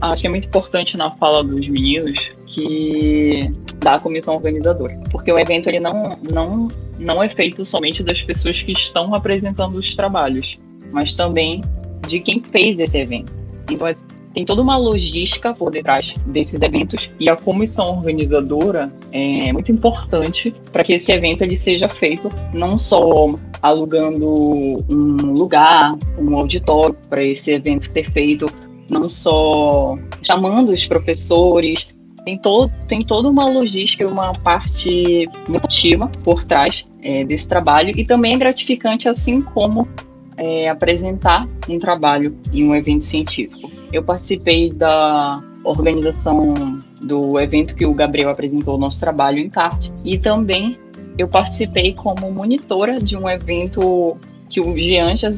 [0.00, 5.38] Acho que é muito importante na fala dos meninos que da comissão organizadora, porque o
[5.38, 10.58] evento ele não não não é feito somente das pessoas que estão apresentando os trabalhos,
[10.92, 11.60] mas também
[12.08, 13.32] de quem fez esse evento.
[13.70, 13.94] Então, é,
[14.34, 20.52] tem toda uma logística por detrás desses eventos e a comissão organizadora é muito importante
[20.72, 27.22] para que esse evento ele seja feito não só alugando um lugar, um auditório para
[27.22, 28.46] esse evento ser feito,
[28.90, 31.86] não só chamando os professores,
[32.28, 38.04] tem, todo, tem toda uma logística, uma parte motiva por trás é, desse trabalho e
[38.04, 39.88] também é gratificante, assim como
[40.36, 43.70] é, apresentar um trabalho em um evento científico.
[43.90, 46.52] Eu participei da organização
[47.00, 50.76] do evento que o Gabriel apresentou o nosso trabalho em CART e também
[51.16, 54.18] eu participei como monitora de um evento
[54.50, 55.30] que o Jean já,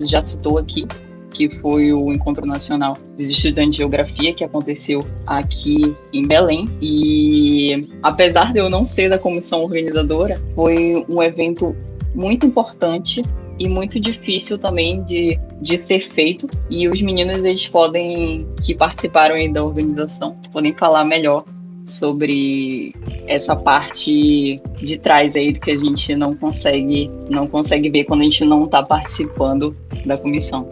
[0.00, 0.86] já citou aqui,
[1.38, 6.68] que foi o Encontro Nacional dos Estudantes de Geografia, que aconteceu aqui em Belém.
[6.82, 11.76] E apesar de eu não ser da comissão organizadora, foi um evento
[12.12, 13.22] muito importante
[13.56, 16.48] e muito difícil também de, de ser feito.
[16.68, 21.44] E os meninos, eles podem, que participaram da organização, podem falar melhor
[21.84, 22.94] sobre
[23.26, 28.24] essa parte de trás aí que a gente não consegue não consegue ver quando a
[28.24, 29.74] gente não está participando
[30.04, 30.68] da comissão.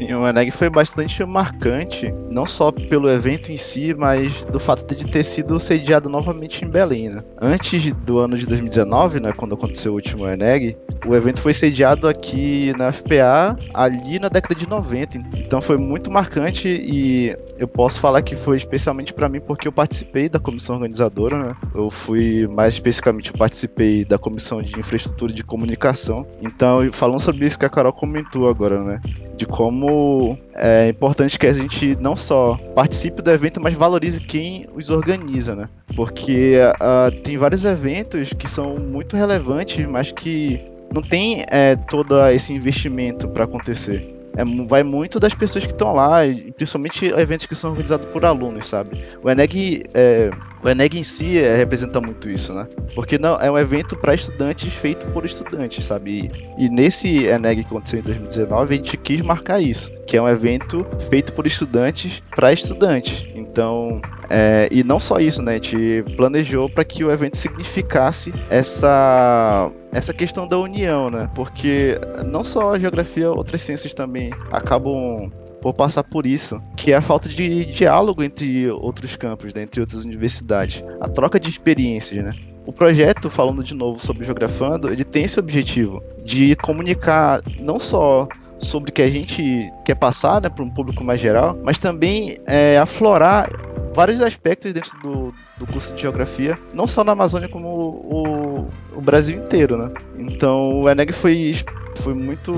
[0.00, 5.06] O Eneg foi bastante marcante, não só pelo evento em si, mas do fato de
[5.06, 7.10] ter sido sediado novamente em Belém.
[7.10, 7.22] Né?
[7.40, 10.76] Antes do ano de 2019, né, quando aconteceu o último Eneg,
[11.06, 15.18] o evento foi sediado aqui na FPA ali na década de 90.
[15.36, 19.72] Então foi muito marcante e eu posso falar que foi especialmente para mim porque eu
[19.72, 21.56] participei da comissão organizadora, né?
[21.74, 26.26] Eu fui mais especificamente eu participei da comissão de infraestrutura de comunicação.
[26.40, 29.00] Então, falando sobre isso que a Carol comentou agora, né?
[29.36, 34.66] de como é importante que a gente não só participe do evento, mas valorize quem
[34.74, 35.68] os organiza, né?
[35.96, 40.60] Porque uh, tem vários eventos que são muito relevantes, mas que
[40.94, 44.14] não tem é, todo esse investimento para acontecer.
[44.36, 46.20] É, vai muito das pessoas que estão lá,
[46.56, 49.02] principalmente eventos que são organizados por alunos, sabe?
[49.22, 50.30] O Eneg é,
[50.64, 52.66] o Eneg em si é, representa muito isso, né?
[52.94, 56.30] Porque não é um evento para estudantes feito por estudantes, sabe?
[56.58, 60.22] E, e nesse Eneg que aconteceu em 2019, a gente quis marcar isso, que é
[60.22, 63.26] um evento feito por estudantes para estudantes.
[63.34, 64.00] Então,
[64.30, 65.52] é, e não só isso, né?
[65.52, 71.30] A gente planejou para que o evento significasse essa essa questão da união, né?
[71.34, 75.30] Porque não só a geografia, outras ciências também acabam
[75.64, 79.80] por passar por isso, que é a falta de diálogo entre outros campos, né, entre
[79.80, 82.34] outras universidades, a troca de experiências, né?
[82.66, 88.28] O projeto, falando de novo sobre Geografando, ele tem esse objetivo de comunicar não só
[88.58, 89.42] sobre o que a gente
[89.86, 93.48] quer passar né, para um público mais geral, mas também é, aflorar
[93.94, 98.98] vários aspectos dentro do, do curso de geografia, não só na Amazônia, como o, o,
[98.98, 99.90] o Brasil inteiro, né?
[100.18, 101.56] Então o Eneg foi
[102.02, 102.52] foi muito.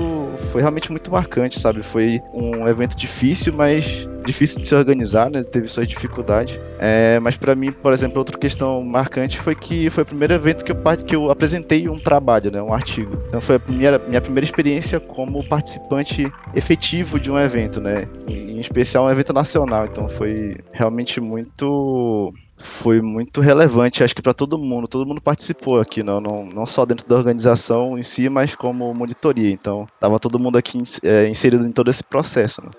[0.51, 1.81] Foi realmente muito marcante, sabe?
[1.81, 5.43] Foi um evento difícil, mas difícil de se organizar, né?
[5.43, 6.59] Teve suas dificuldades.
[6.79, 10.65] É, mas para mim, por exemplo, outra questão marcante foi que foi o primeiro evento
[10.65, 12.61] que eu, que eu apresentei um trabalho, né?
[12.61, 13.17] Um artigo.
[13.27, 18.05] Então foi a primeira, minha primeira experiência como participante efetivo de um evento, né?
[18.27, 19.85] Em especial um evento nacional.
[19.85, 24.87] Então foi realmente muito foi muito relevante, acho que para todo mundo.
[24.87, 28.93] Todo mundo participou aqui, não, não, não só dentro da organização em si, mas como
[28.93, 29.51] monitoria.
[29.51, 32.63] Então, estava todo mundo aqui é, inserido em todo esse processo.
[32.63, 32.71] Né?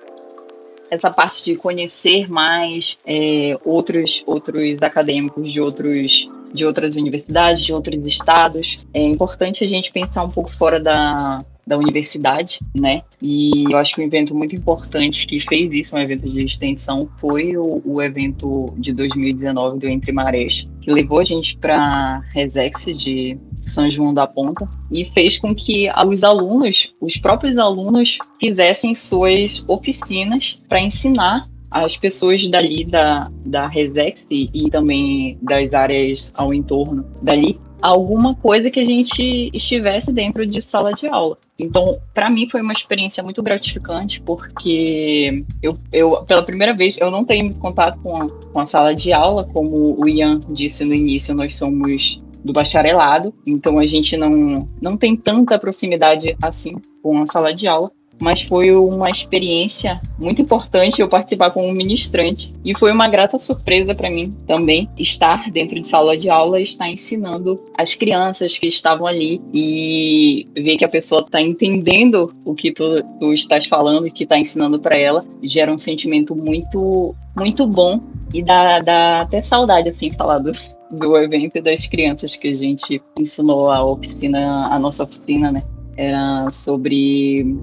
[0.91, 7.73] Essa parte de conhecer mais é, outros, outros acadêmicos de, outros, de outras universidades, de
[7.73, 13.03] outros estados, é importante a gente pensar um pouco fora da, da universidade, né?
[13.23, 17.09] E eu acho que um evento muito importante que fez isso, um evento de extensão,
[17.19, 22.87] foi o, o evento de 2019 do Entre Marés, que levou a gente para Resex
[22.87, 28.95] de São João da Ponta e fez com que os alunos, os próprios alunos, fizessem
[28.95, 36.55] suas oficinas para ensinar as pessoas dali da, da Resex e também das áreas ao
[36.55, 41.39] entorno dali alguma coisa que a gente estivesse dentro de sala de aula.
[41.59, 47.11] Então, para mim foi uma experiência muito gratificante, porque eu, eu, pela primeira vez, eu
[47.11, 50.95] não tenho contato com a, com a sala de aula, como o Ian disse no
[50.95, 57.21] início, nós somos do bacharelado, então a gente não, não tem tanta proximidade assim com
[57.21, 57.91] a sala de aula
[58.21, 62.53] mas foi uma experiência muito importante eu participar como ministrante.
[62.65, 66.91] E foi uma grata surpresa para mim também estar dentro de sala de aula estar
[66.91, 72.73] ensinando as crianças que estavam ali e ver que a pessoa está entendendo o que
[72.73, 77.67] tu, tu estás falando e que está ensinando para ela gera um sentimento muito muito
[77.67, 78.01] bom
[78.35, 80.53] e dá, dá até saudade assim falar do,
[80.91, 85.63] do evento e das crianças que a gente ensinou a oficina a nossa oficina né?
[85.97, 87.57] Era sobre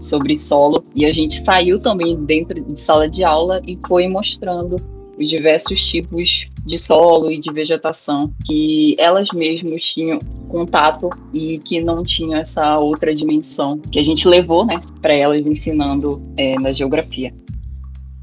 [0.00, 4.76] sobre solo e a gente saiu também dentro de sala de aula e foi mostrando
[5.18, 11.80] os diversos tipos de solo e de vegetação que elas mesmas tinham contato e que
[11.80, 16.72] não tinham essa outra dimensão que a gente levou, né, para elas ensinando é, na
[16.72, 17.34] geografia.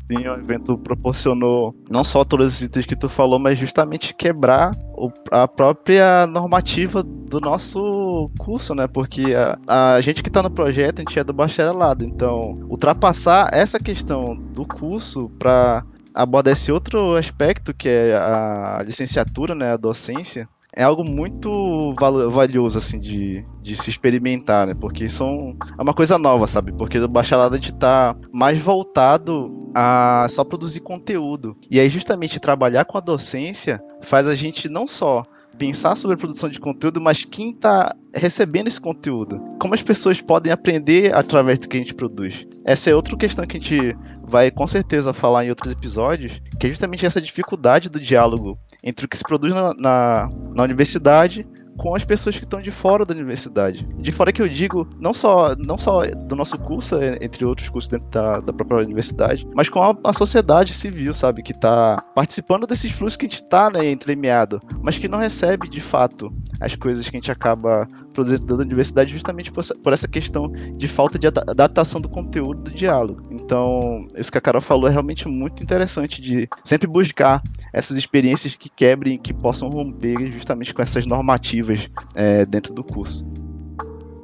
[0.09, 5.11] O evento proporcionou não só todos os itens que tu falou, mas justamente quebrar o,
[5.31, 8.87] a própria normativa do nosso curso, né?
[8.87, 9.33] Porque
[9.67, 12.05] a, a gente que está no projeto, a gente é do bacharelado.
[12.05, 15.83] Então, ultrapassar essa questão do curso para
[16.13, 20.47] abordar esse outro aspecto que é a licenciatura, né, a docência,
[20.77, 21.95] é algo muito
[22.31, 24.75] valioso, assim, de, de se experimentar, né?
[24.75, 26.71] Porque são, é uma coisa nova, sabe?
[26.71, 31.57] Porque o bacharelado a gente tá mais voltado a só produzir conteúdo.
[31.71, 35.25] E aí, justamente, trabalhar com a docência faz a gente não só
[35.57, 39.41] pensar sobre a produção de conteúdo, mas quem está recebendo esse conteúdo.
[39.59, 42.45] Como as pessoas podem aprender através do que a gente produz.
[42.63, 46.67] Essa é outra questão que a gente vai com certeza falar em outros episódios, que
[46.67, 51.47] é justamente essa dificuldade do diálogo entre o que se produz na, na, na universidade
[51.77, 53.87] com as pessoas que estão de fora da universidade.
[53.97, 57.69] De fora que eu digo, não só, não só do nosso curso, é, entre outros
[57.69, 61.43] cursos dentro da, da própria universidade, mas com a, a sociedade civil, sabe?
[61.43, 65.69] Que está participando desses fluxos que a gente está né, entremeado, mas que não recebe
[65.69, 70.07] de fato as coisas que a gente acaba produzindo da universidade justamente por, por essa
[70.07, 73.27] questão de falta de adaptação do conteúdo do diálogo.
[73.29, 78.55] Então, isso que a Carol falou é realmente muito interessante de sempre buscar essas experiências
[78.55, 81.66] que quebrem, que possam romper justamente com essas normativas
[82.15, 83.25] é, dentro do curso.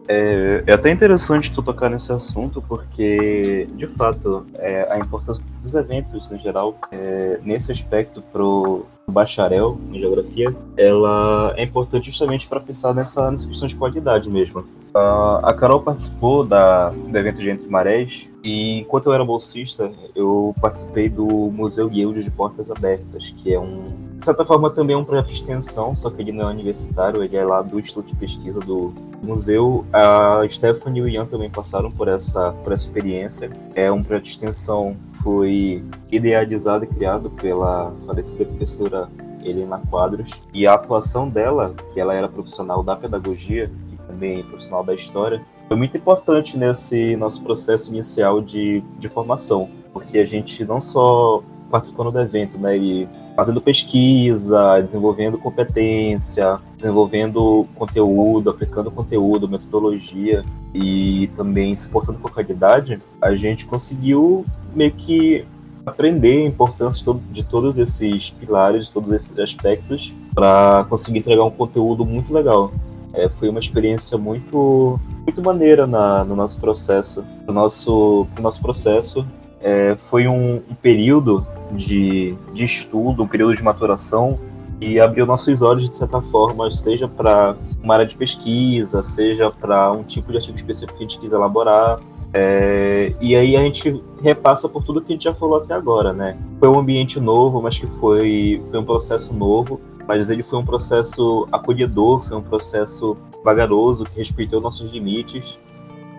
[0.08, 5.74] É, é, até interessante tu tocar nesse assunto, porque, de fato, é, a importância dos
[5.76, 12.60] eventos em geral, é, nesse aspecto pro bacharel em geografia, ela é importante justamente para
[12.60, 14.62] pensar nessa, nessa questão de qualidade mesmo.
[14.96, 19.92] Uh, a Carol participou da, do evento de Entre Marés, e enquanto eu era bolsista,
[20.16, 24.96] eu participei do Museu Guilde de Portas Abertas, que é um de certa forma também
[24.96, 27.78] é um projeto de extensão, só que ele não é universitário, ele é lá do
[27.78, 29.84] Instituto de Pesquisa do museu.
[29.92, 33.52] A Stephanie e o Ian também passaram por essa, por essa experiência.
[33.76, 39.10] É um projeto de extensão foi idealizado e criado pela falecida professora
[39.44, 40.30] Helena Quadros.
[40.54, 45.42] E a atuação dela, que ela era profissional da pedagogia e também profissional da história,
[45.68, 51.44] foi muito importante nesse nosso processo inicial de, de formação, porque a gente não só
[51.70, 61.28] participando do evento, né, e fazendo pesquisa, desenvolvendo competência, desenvolvendo conteúdo, aplicando conteúdo, metodologia e
[61.36, 65.46] também se portando com qualidade, a gente conseguiu meio que
[65.86, 71.20] aprender a importância de, todo, de todos esses pilares, de todos esses aspectos, para conseguir
[71.20, 72.72] entregar um conteúdo muito legal.
[73.14, 77.24] É, foi uma experiência muito, muito maneira na, no nosso processo.
[77.46, 79.26] No nosso, no nosso processo,
[79.62, 84.40] é, foi um, um período de, de estudo, um período de maturação
[84.80, 89.92] e abriu nossos olhos de certa forma, seja para uma área de pesquisa, seja para
[89.92, 92.00] um tipo de artigo específico que a gente quis elaborar.
[92.34, 96.12] É, e aí a gente repassa por tudo que a gente já falou até agora,
[96.12, 96.36] né?
[96.60, 100.66] Foi um ambiente novo, mas que foi, foi um processo novo, mas ele foi um
[100.66, 105.60] processo acolhedor, foi um processo vagaroso, que respeitou nossos limites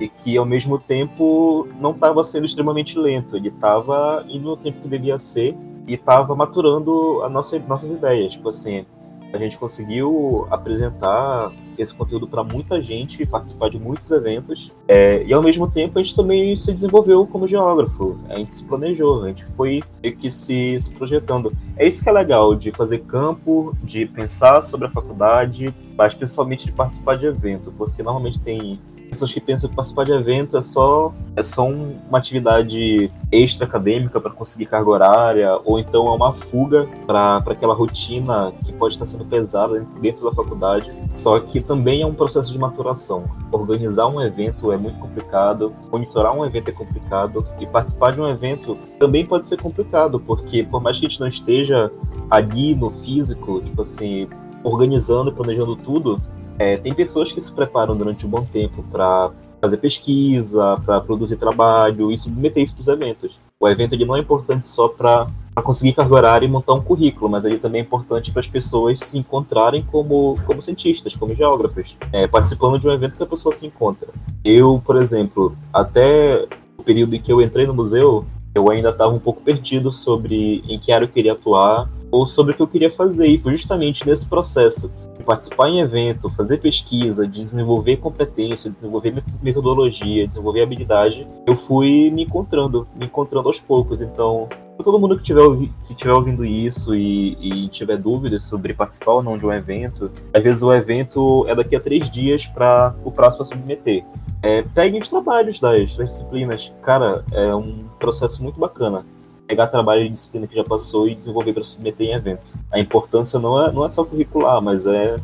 [0.01, 4.81] e que ao mesmo tempo não estava sendo extremamente lento, ele estava indo no tempo
[4.81, 8.33] que devia ser e estava maturando a nossa, nossas ideias.
[8.33, 8.85] Tipo assim,
[9.33, 15.33] a gente conseguiu apresentar esse conteúdo para muita gente, participar de muitos eventos, é, e
[15.33, 19.29] ao mesmo tempo a gente também se desenvolveu como geógrafo, a gente se planejou, a
[19.29, 21.53] gente foi meio que se, se projetando.
[21.77, 26.67] É isso que é legal, de fazer campo, de pensar sobre a faculdade, mas principalmente
[26.67, 28.79] de participar de evento, porque normalmente tem
[29.15, 33.67] pessoas que pensam que participar de evento é só, é só um, uma atividade extra
[33.67, 38.95] acadêmica para conseguir carga horária, ou então é uma fuga para aquela rotina que pode
[38.95, 40.93] estar sendo pesada dentro da faculdade.
[41.09, 43.25] Só que também é um processo de maturação.
[43.53, 48.29] Organizar um evento é muito complicado, monitorar um evento é complicado, e participar de um
[48.29, 51.91] evento também pode ser complicado, porque por mais que a gente não esteja
[52.31, 54.29] ali no físico, tipo assim,
[54.65, 56.17] organizando, planejando tudo,
[56.59, 59.31] é, tem pessoas que se preparam durante um bom tempo para
[59.61, 63.39] fazer pesquisa, para produzir trabalho e submeter isso para os eventos.
[63.59, 65.27] O evento ele não é importante só para
[65.63, 69.01] conseguir carga horária e montar um currículo, mas ele também é importante para as pessoas
[69.01, 73.55] se encontrarem como, como cientistas, como geógrafos, é, participando de um evento que a pessoa
[73.55, 74.09] se encontra.
[74.45, 76.47] Eu, por exemplo, até
[76.77, 80.63] o período em que eu entrei no museu, eu ainda estava um pouco perdido sobre
[80.69, 83.27] em que área eu queria atuar ou sobre o que eu queria fazer.
[83.27, 84.93] E foi justamente nesse processo
[85.25, 92.25] participar em evento, fazer pesquisa, de desenvolver competência, desenvolver metodologia, desenvolver habilidade, eu fui me
[92.25, 94.01] encontrando, me encontrando aos poucos.
[94.01, 94.49] Então,
[94.83, 95.43] todo mundo que estiver
[95.87, 100.11] que tiver ouvindo isso e, e tiver dúvidas sobre participar ou não de um evento,
[100.33, 104.05] às vezes o evento é daqui a três dias para o prazo para submeter.
[104.43, 106.73] É, peguem os trabalhos das, das disciplinas.
[106.83, 109.05] Cara, é um processo muito bacana
[109.47, 112.55] pegar trabalho de disciplina que já passou e desenvolver para submeter em eventos.
[112.71, 115.17] A importância não é, não é só curricular, mas é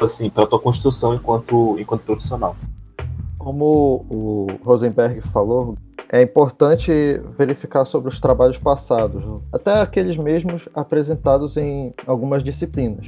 [0.00, 2.56] assim para tua construção enquanto enquanto profissional.
[3.38, 5.76] Como o Rosenberg falou,
[6.08, 6.92] é importante
[7.38, 9.22] verificar sobre os trabalhos passados,
[9.52, 13.06] até aqueles mesmos apresentados em algumas disciplinas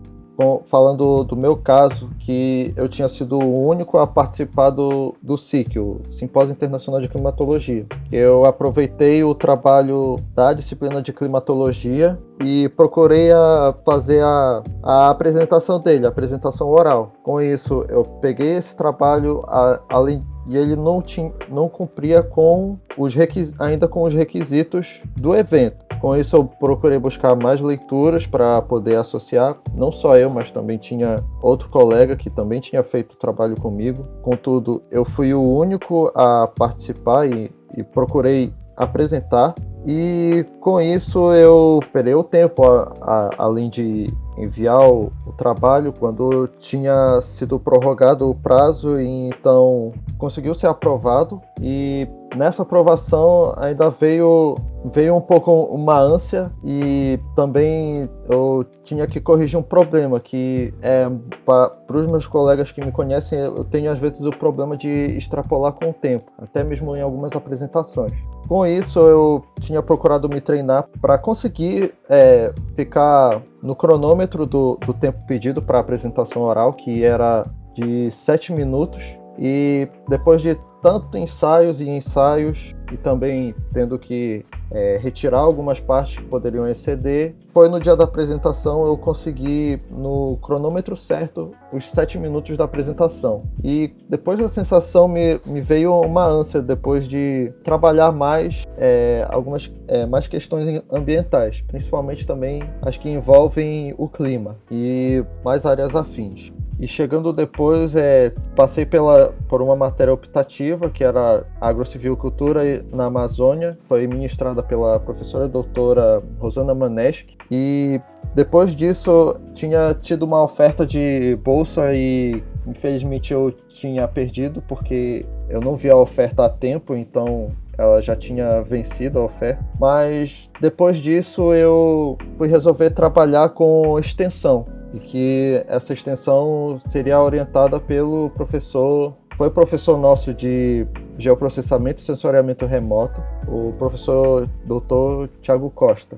[0.69, 5.79] falando do meu caso, que eu tinha sido o único a participar do, do SIC,
[5.79, 7.87] o Simpósio Internacional de Climatologia.
[8.11, 15.81] Eu aproveitei o trabalho da disciplina de climatologia e procurei a fazer a, a apresentação
[15.81, 17.13] dele, a apresentação oral.
[17.23, 22.79] Com isso, eu peguei esse trabalho, a, além e ele não, tinha, não cumpria com
[22.97, 23.15] os
[23.59, 25.85] ainda com os requisitos do evento.
[26.01, 29.57] Com isso, eu procurei buscar mais leituras para poder associar.
[29.75, 34.07] Não só eu, mas também tinha outro colega que também tinha feito trabalho comigo.
[34.21, 39.55] Contudo, eu fui o único a participar e, e procurei apresentar.
[39.87, 45.93] E com isso eu perei o tempo, a, a, além de enviar o, o, trabalho
[45.93, 53.91] quando tinha sido prorrogado o prazo e então conseguiu ser aprovado e nessa aprovação ainda
[53.91, 54.57] veio
[54.93, 61.09] veio um pouco uma ânsia e também eu tinha que corrigir um problema que é
[61.45, 65.73] para os meus colegas que me conhecem eu tenho às vezes o problema de extrapolar
[65.73, 68.13] com o tempo até mesmo em algumas apresentações.
[68.47, 74.93] Com isso eu tinha procurado me treinar para conseguir é, ficar no cronômetro do, do
[74.93, 81.81] tempo pedido para apresentação oral que era de 7 minutos e depois de tanto ensaios
[81.81, 87.81] e ensaios, e também tendo que é, retirar algumas partes que poderiam exceder, foi no
[87.81, 93.45] dia da apresentação eu consegui, no cronômetro certo, os sete minutos da apresentação.
[93.63, 99.73] E depois da sensação me, me veio uma ânsia, depois de trabalhar mais é, algumas
[99.89, 106.53] é, mais questões ambientais, principalmente também as que envolvem o clima e mais áreas afins.
[106.79, 113.79] E chegando depois, é, passei pela, por uma matéria optativa, que era Agrocivilicultura na Amazônia,
[113.89, 117.37] foi ministrada pela professora doutora Rosana Maneski.
[117.51, 118.01] E
[118.35, 125.61] depois disso, tinha tido uma oferta de bolsa e infelizmente eu tinha perdido, porque eu
[125.61, 129.65] não vi a oferta a tempo, então ela já tinha vencido a oferta.
[129.79, 137.81] Mas depois disso, eu fui resolver trabalhar com extensão e que essa extensão seria orientada
[137.81, 140.87] pelo professor, foi professor nosso de
[141.19, 145.29] geoprocessamento e sensoriamento remoto, o professor Dr.
[145.43, 146.17] Tiago Costa.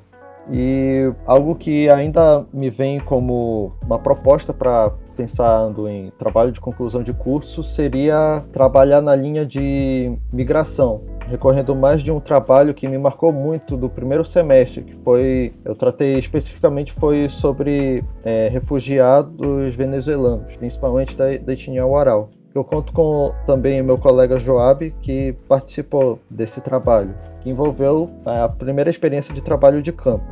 [0.53, 7.03] E algo que ainda me vem como uma proposta para pensando em trabalho de conclusão
[7.03, 12.99] de curso seria trabalhar na linha de migração, recorrendo mais de um trabalho que me
[12.99, 20.57] marcou muito do primeiro semestre, que foi, eu tratei especificamente foi sobre é, refugiados venezuelanos,
[20.57, 22.31] principalmente da, da etnia Uaral.
[22.55, 28.89] Eu conto com também meu colega Joab, que participou desse trabalho, que envolveu a primeira
[28.89, 30.25] experiência de trabalho de campo.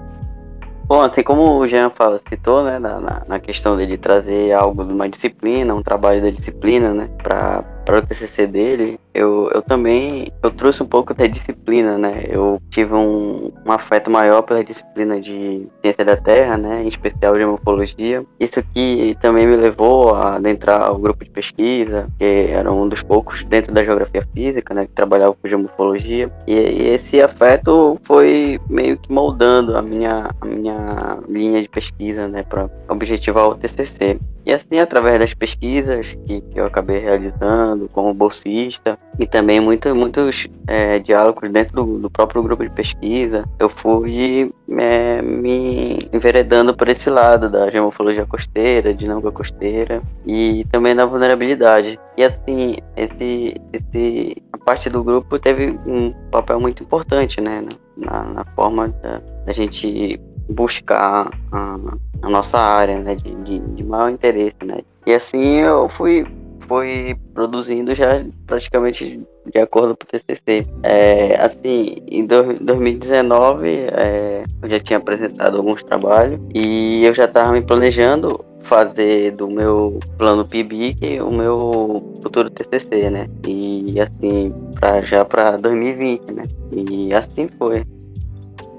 [0.86, 4.92] Bom, assim como o Jean fala, citou, né, na, na questão dele trazer algo de
[4.92, 7.64] uma disciplina, um trabalho da disciplina, né, para
[7.99, 12.24] o TCC dele, eu, eu também eu trouxe um pouco da disciplina, né?
[12.28, 16.82] Eu tive um, um afeto maior pela disciplina de ciência da Terra, né?
[16.82, 18.24] Em especial de morfologia.
[18.40, 23.02] Isso que também me levou a adentrar o grupo de pesquisa, que era um dos
[23.02, 24.86] poucos dentro da geografia física, né?
[24.86, 26.30] Que trabalhava com geomorfologia.
[26.46, 32.26] E, e esse afeto foi meio que moldando a minha, a minha linha de pesquisa,
[32.26, 32.42] né?
[32.42, 34.18] Para objetivar o TCC.
[34.46, 39.94] E assim, através das pesquisas que, que eu acabei realizando como bolsista e também muito,
[39.94, 46.74] muitos é, diálogos dentro do, do, próprio grupo de pesquisa, eu fui é, me enveredando
[46.74, 51.98] por esse lado da geomorfologia costeira, dinâmica costeira e também da vulnerabilidade.
[52.16, 57.64] E assim, esse, esse, a parte do grupo teve um papel muito importante né,
[57.97, 61.78] na, na forma da, da gente buscar a,
[62.22, 64.56] a nossa área né, de, de, de, maior interesse.
[64.64, 64.80] Né?
[65.06, 66.26] E assim eu fui,
[66.66, 69.20] fui produzindo já praticamente
[69.53, 70.66] de acordo com o TCC.
[70.82, 77.24] É, assim, em do, 2019 é, eu já tinha apresentado alguns trabalhos e eu já
[77.24, 83.28] estava me planejando fazer do meu plano PIBIC o meu futuro TCC, né?
[83.47, 86.43] E assim, pra, já para 2020, né?
[86.73, 87.85] E assim foi.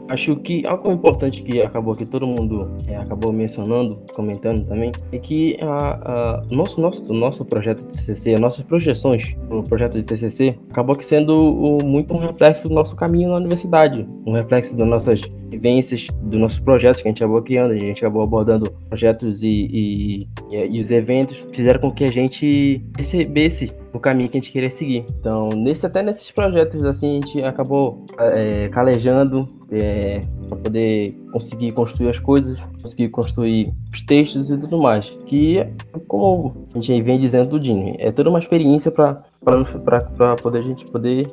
[0.07, 5.17] Acho que algo importante que acabou que todo mundo é, acabou mencionando, comentando também, é
[5.17, 10.03] que a, a, nosso, nosso, nosso projeto de TCC, as nossas projeções no projeto de
[10.03, 14.77] TCC, acabou que sendo o, muito um reflexo do nosso caminho na universidade, um reflexo
[14.77, 18.71] das nossas vivências, dos nossos projetos que a gente acabou criando, a gente acabou abordando
[18.89, 24.29] projetos e, e, e, e os eventos fizeram com que a gente percebesse o caminho
[24.29, 25.05] que a gente queria seguir.
[25.19, 31.71] Então, nesse, até nesses projetos, assim, a gente acabou é, calejando é, para poder conseguir
[31.71, 35.09] construir as coisas, conseguir construir os textos e tudo mais.
[35.25, 35.65] Que,
[36.07, 40.61] como a gente vem dizendo do Dini, é toda uma experiência para para poder a
[40.63, 41.27] gente poder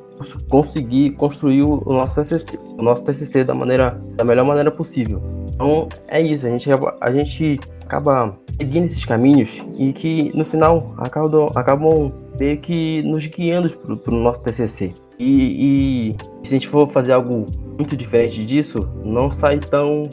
[0.50, 5.22] conseguir construir o nosso TCC, o nosso TCC da maneira da melhor maneira possível.
[5.54, 6.68] Então é isso, a gente
[7.00, 7.58] a gente
[7.92, 12.10] acaba seguindo esses caminhos e que no final acabam, acabam
[12.40, 14.90] meio que nos guiando para o nosso TCC.
[15.18, 17.44] E, e, se a gente for fazer algo
[17.76, 20.04] muito diferente disso, não sai tão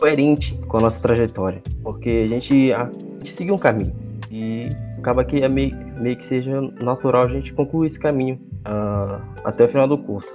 [0.00, 3.94] coerente com a nossa trajetória, porque a gente, a, a gente seguiu um caminho
[4.30, 4.64] e
[4.98, 9.64] acaba que é meio, meio que seja natural a gente concluir esse caminho uh, até
[9.64, 10.28] o final do curso.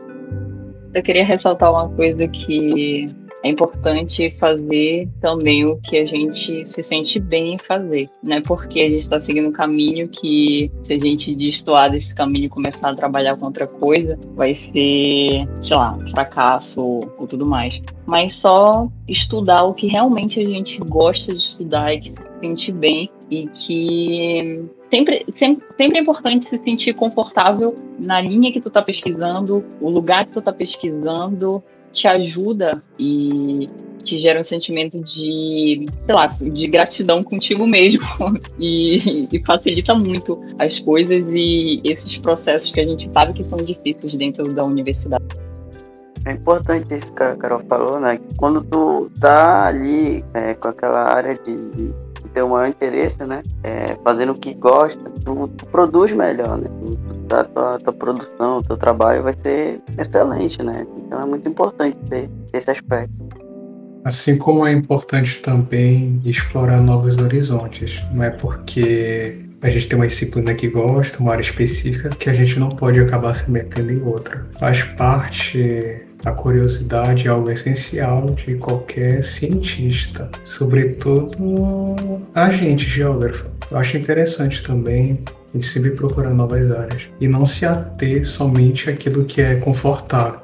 [0.94, 3.10] Eu queria ressaltar uma coisa que
[3.44, 8.42] é importante fazer também o que a gente se sente bem em fazer, né?
[8.42, 12.50] Porque a gente está seguindo um caminho que, se a gente destoar desse caminho e
[12.50, 17.82] começar a trabalhar com outra coisa, vai ser, sei lá, fracasso ou tudo mais.
[18.06, 22.72] Mas só estudar o que realmente a gente gosta de estudar e que se sente
[22.72, 28.68] bem e que sempre, sempre, sempre é importante se sentir confortável na linha que tu
[28.68, 31.64] está pesquisando, o lugar que tu está pesquisando,
[31.94, 33.70] te ajuda e
[34.04, 38.02] te gera um sentimento de, sei lá, de gratidão contigo mesmo
[38.60, 43.58] e, e, facilita muito as coisas e esses processos que a gente sabe que são
[43.58, 45.24] difíceis dentro da universidade.
[46.26, 48.20] É importante isso que a Carol falou, né?
[48.38, 51.94] Quando tu tá ali é, com aquela área de, de
[52.30, 53.42] ter o maior interesse, né?
[53.64, 56.70] É, fazendo o que gosta, tu, tu produz melhor, né?
[57.28, 60.86] Tu, a tua, tua produção, teu trabalho vai ser excelente, né?
[60.98, 63.14] Então é muito importante ter esse aspecto.
[64.04, 70.06] Assim como é importante também explorar novos horizontes, não é porque a gente tem uma
[70.06, 74.02] disciplina que gosta, uma área específica, que a gente não pode acabar se metendo em
[74.02, 74.46] outra.
[74.60, 81.32] Faz parte a curiosidade é algo essencial de qualquer cientista, sobretudo
[82.34, 83.50] a gente, geógrafo.
[83.70, 85.20] Eu acho interessante também
[85.54, 90.43] a gente sempre procurar novas áreas e não se ater somente àquilo que é confortável.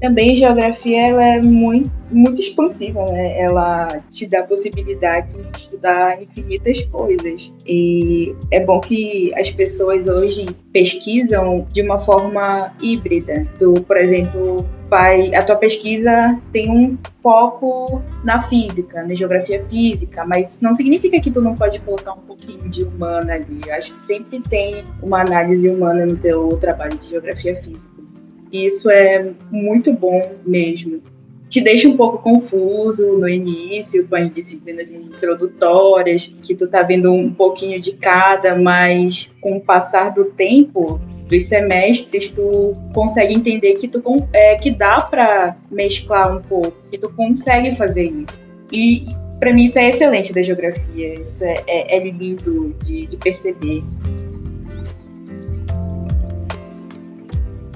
[0.00, 3.38] Também geografia ela é muito, muito expansiva, né?
[3.38, 7.52] Ela te dá a possibilidade de estudar infinitas coisas.
[7.66, 13.46] E é bom que as pessoas hoje pesquisam de uma forma híbrida.
[13.58, 20.24] Do, por exemplo, vai, a tua pesquisa tem um foco na física, na geografia física,
[20.24, 23.60] mas não significa que tu não pode colocar um pouquinho de humana ali.
[23.66, 28.09] Eu acho que sempre tem uma análise humana no teu trabalho de geografia física.
[28.52, 31.02] E isso é muito bom mesmo.
[31.48, 37.12] Te deixa um pouco confuso no início, com as disciplinas introdutórias, que tu tá vendo
[37.12, 43.74] um pouquinho de cada, mas com o passar do tempo, dos semestres, tu consegue entender
[43.74, 44.02] que, tu,
[44.32, 48.38] é, que dá para mesclar um pouco, que tu consegue fazer isso.
[48.72, 49.04] E
[49.40, 53.82] para mim isso é excelente da geografia, isso é, é, é lindo de, de perceber.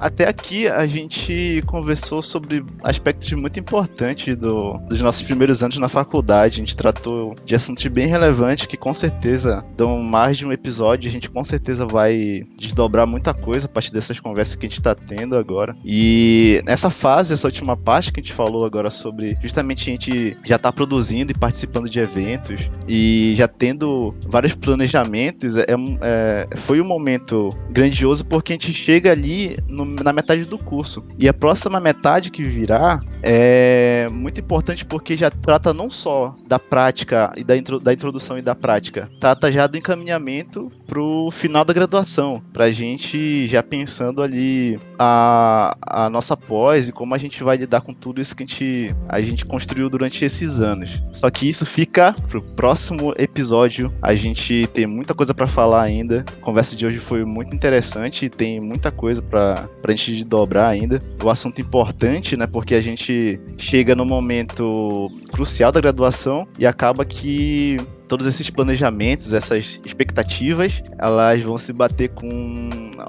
[0.05, 5.89] Até aqui a gente conversou sobre aspectos muito importantes do, dos nossos primeiros anos na
[5.89, 6.57] faculdade.
[6.57, 11.09] A gente tratou de assuntos bem relevantes que com certeza dão mais de um episódio.
[11.09, 14.79] A gente com certeza vai desdobrar muita coisa a partir dessas conversas que a gente
[14.79, 15.75] está tendo agora.
[15.83, 20.37] E nessa fase, essa última parte que a gente falou agora sobre justamente a gente
[20.45, 25.65] já tá produzindo e participando de eventos e já tendo vários planejamentos, é,
[26.03, 31.05] é, foi um momento grandioso porque a gente chega ali no, na metade do curso.
[31.19, 36.59] E a próxima metade que virá é muito importante porque já trata não só da
[36.59, 41.65] prática e da, intro, da introdução e da prática, trata já do encaminhamento pro final
[41.65, 47.43] da graduação, pra gente já pensando ali a, a nossa pós e como a gente
[47.43, 51.03] vai lidar com tudo isso que a gente, a gente construiu durante esses anos.
[51.11, 53.93] Só que isso fica pro próximo episódio.
[54.01, 56.25] A gente tem muita coisa para falar ainda.
[56.41, 60.69] A conversa de hoje foi muito interessante e tem muita coisa para pra gente dobrar
[60.69, 61.03] ainda.
[61.21, 67.05] O assunto importante, né, porque a gente chega no momento crucial da graduação e acaba
[67.05, 67.79] que
[68.15, 72.29] todos esses planejamentos, essas expectativas, elas vão se bater com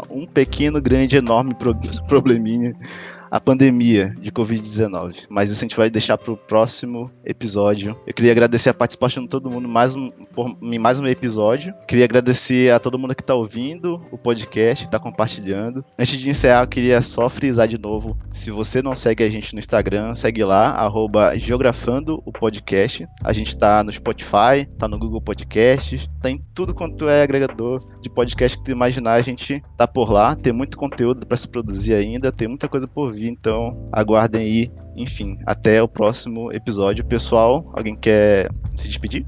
[0.10, 1.56] um pequeno, grande, enorme
[2.08, 2.76] probleminha
[3.30, 5.26] a pandemia de Covid-19.
[5.30, 7.98] Mas isso a gente vai deixar para o próximo episódio.
[8.06, 11.74] Eu queria agradecer a participação de todo mundo mais um, por, mais um episódio.
[11.88, 15.84] Queria agradecer a todo mundo que está ouvindo o podcast, está compartilhando.
[15.98, 19.54] Antes de encerrar, eu queria só frisar de novo: se você não segue a gente
[19.54, 20.76] no Instagram, segue lá,
[21.36, 23.06] Geografando o Podcast.
[23.24, 27.84] A gente está no Spotify, está no Google Podcasts, tá em tudo quanto é agregador
[28.02, 30.36] de podcast que tu imaginar, a gente tá por lá.
[30.36, 34.72] Tem muito conteúdo para se produzir ainda, tem muita coisa por vir então aguardem aí.
[34.96, 37.06] Enfim, até o próximo episódio.
[37.06, 39.26] Pessoal, alguém quer se despedir?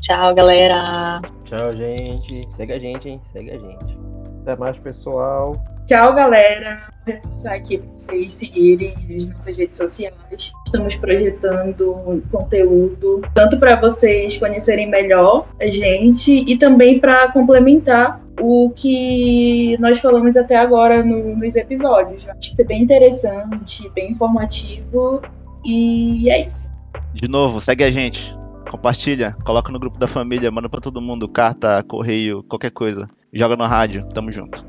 [0.00, 1.20] Tchau, galera.
[1.44, 2.48] Tchau, gente.
[2.54, 3.20] Segue a gente, hein?
[3.32, 3.98] Segue a gente.
[4.42, 5.56] Até mais, pessoal.
[5.88, 6.86] Tchau, galera.
[7.06, 10.52] Vou aqui para vocês seguirem as nossas redes sociais.
[10.66, 18.70] Estamos projetando conteúdo tanto para vocês conhecerem melhor a gente e também para complementar o
[18.76, 22.26] que nós falamos até agora no, nos episódios.
[22.38, 25.22] Que ser bem interessante, bem informativo
[25.64, 26.70] e é isso.
[27.14, 28.36] De novo, segue a gente.
[28.70, 33.08] Compartilha, coloca no grupo da família, manda para todo mundo, carta, correio, qualquer coisa.
[33.32, 34.68] Joga no rádio, tamo junto.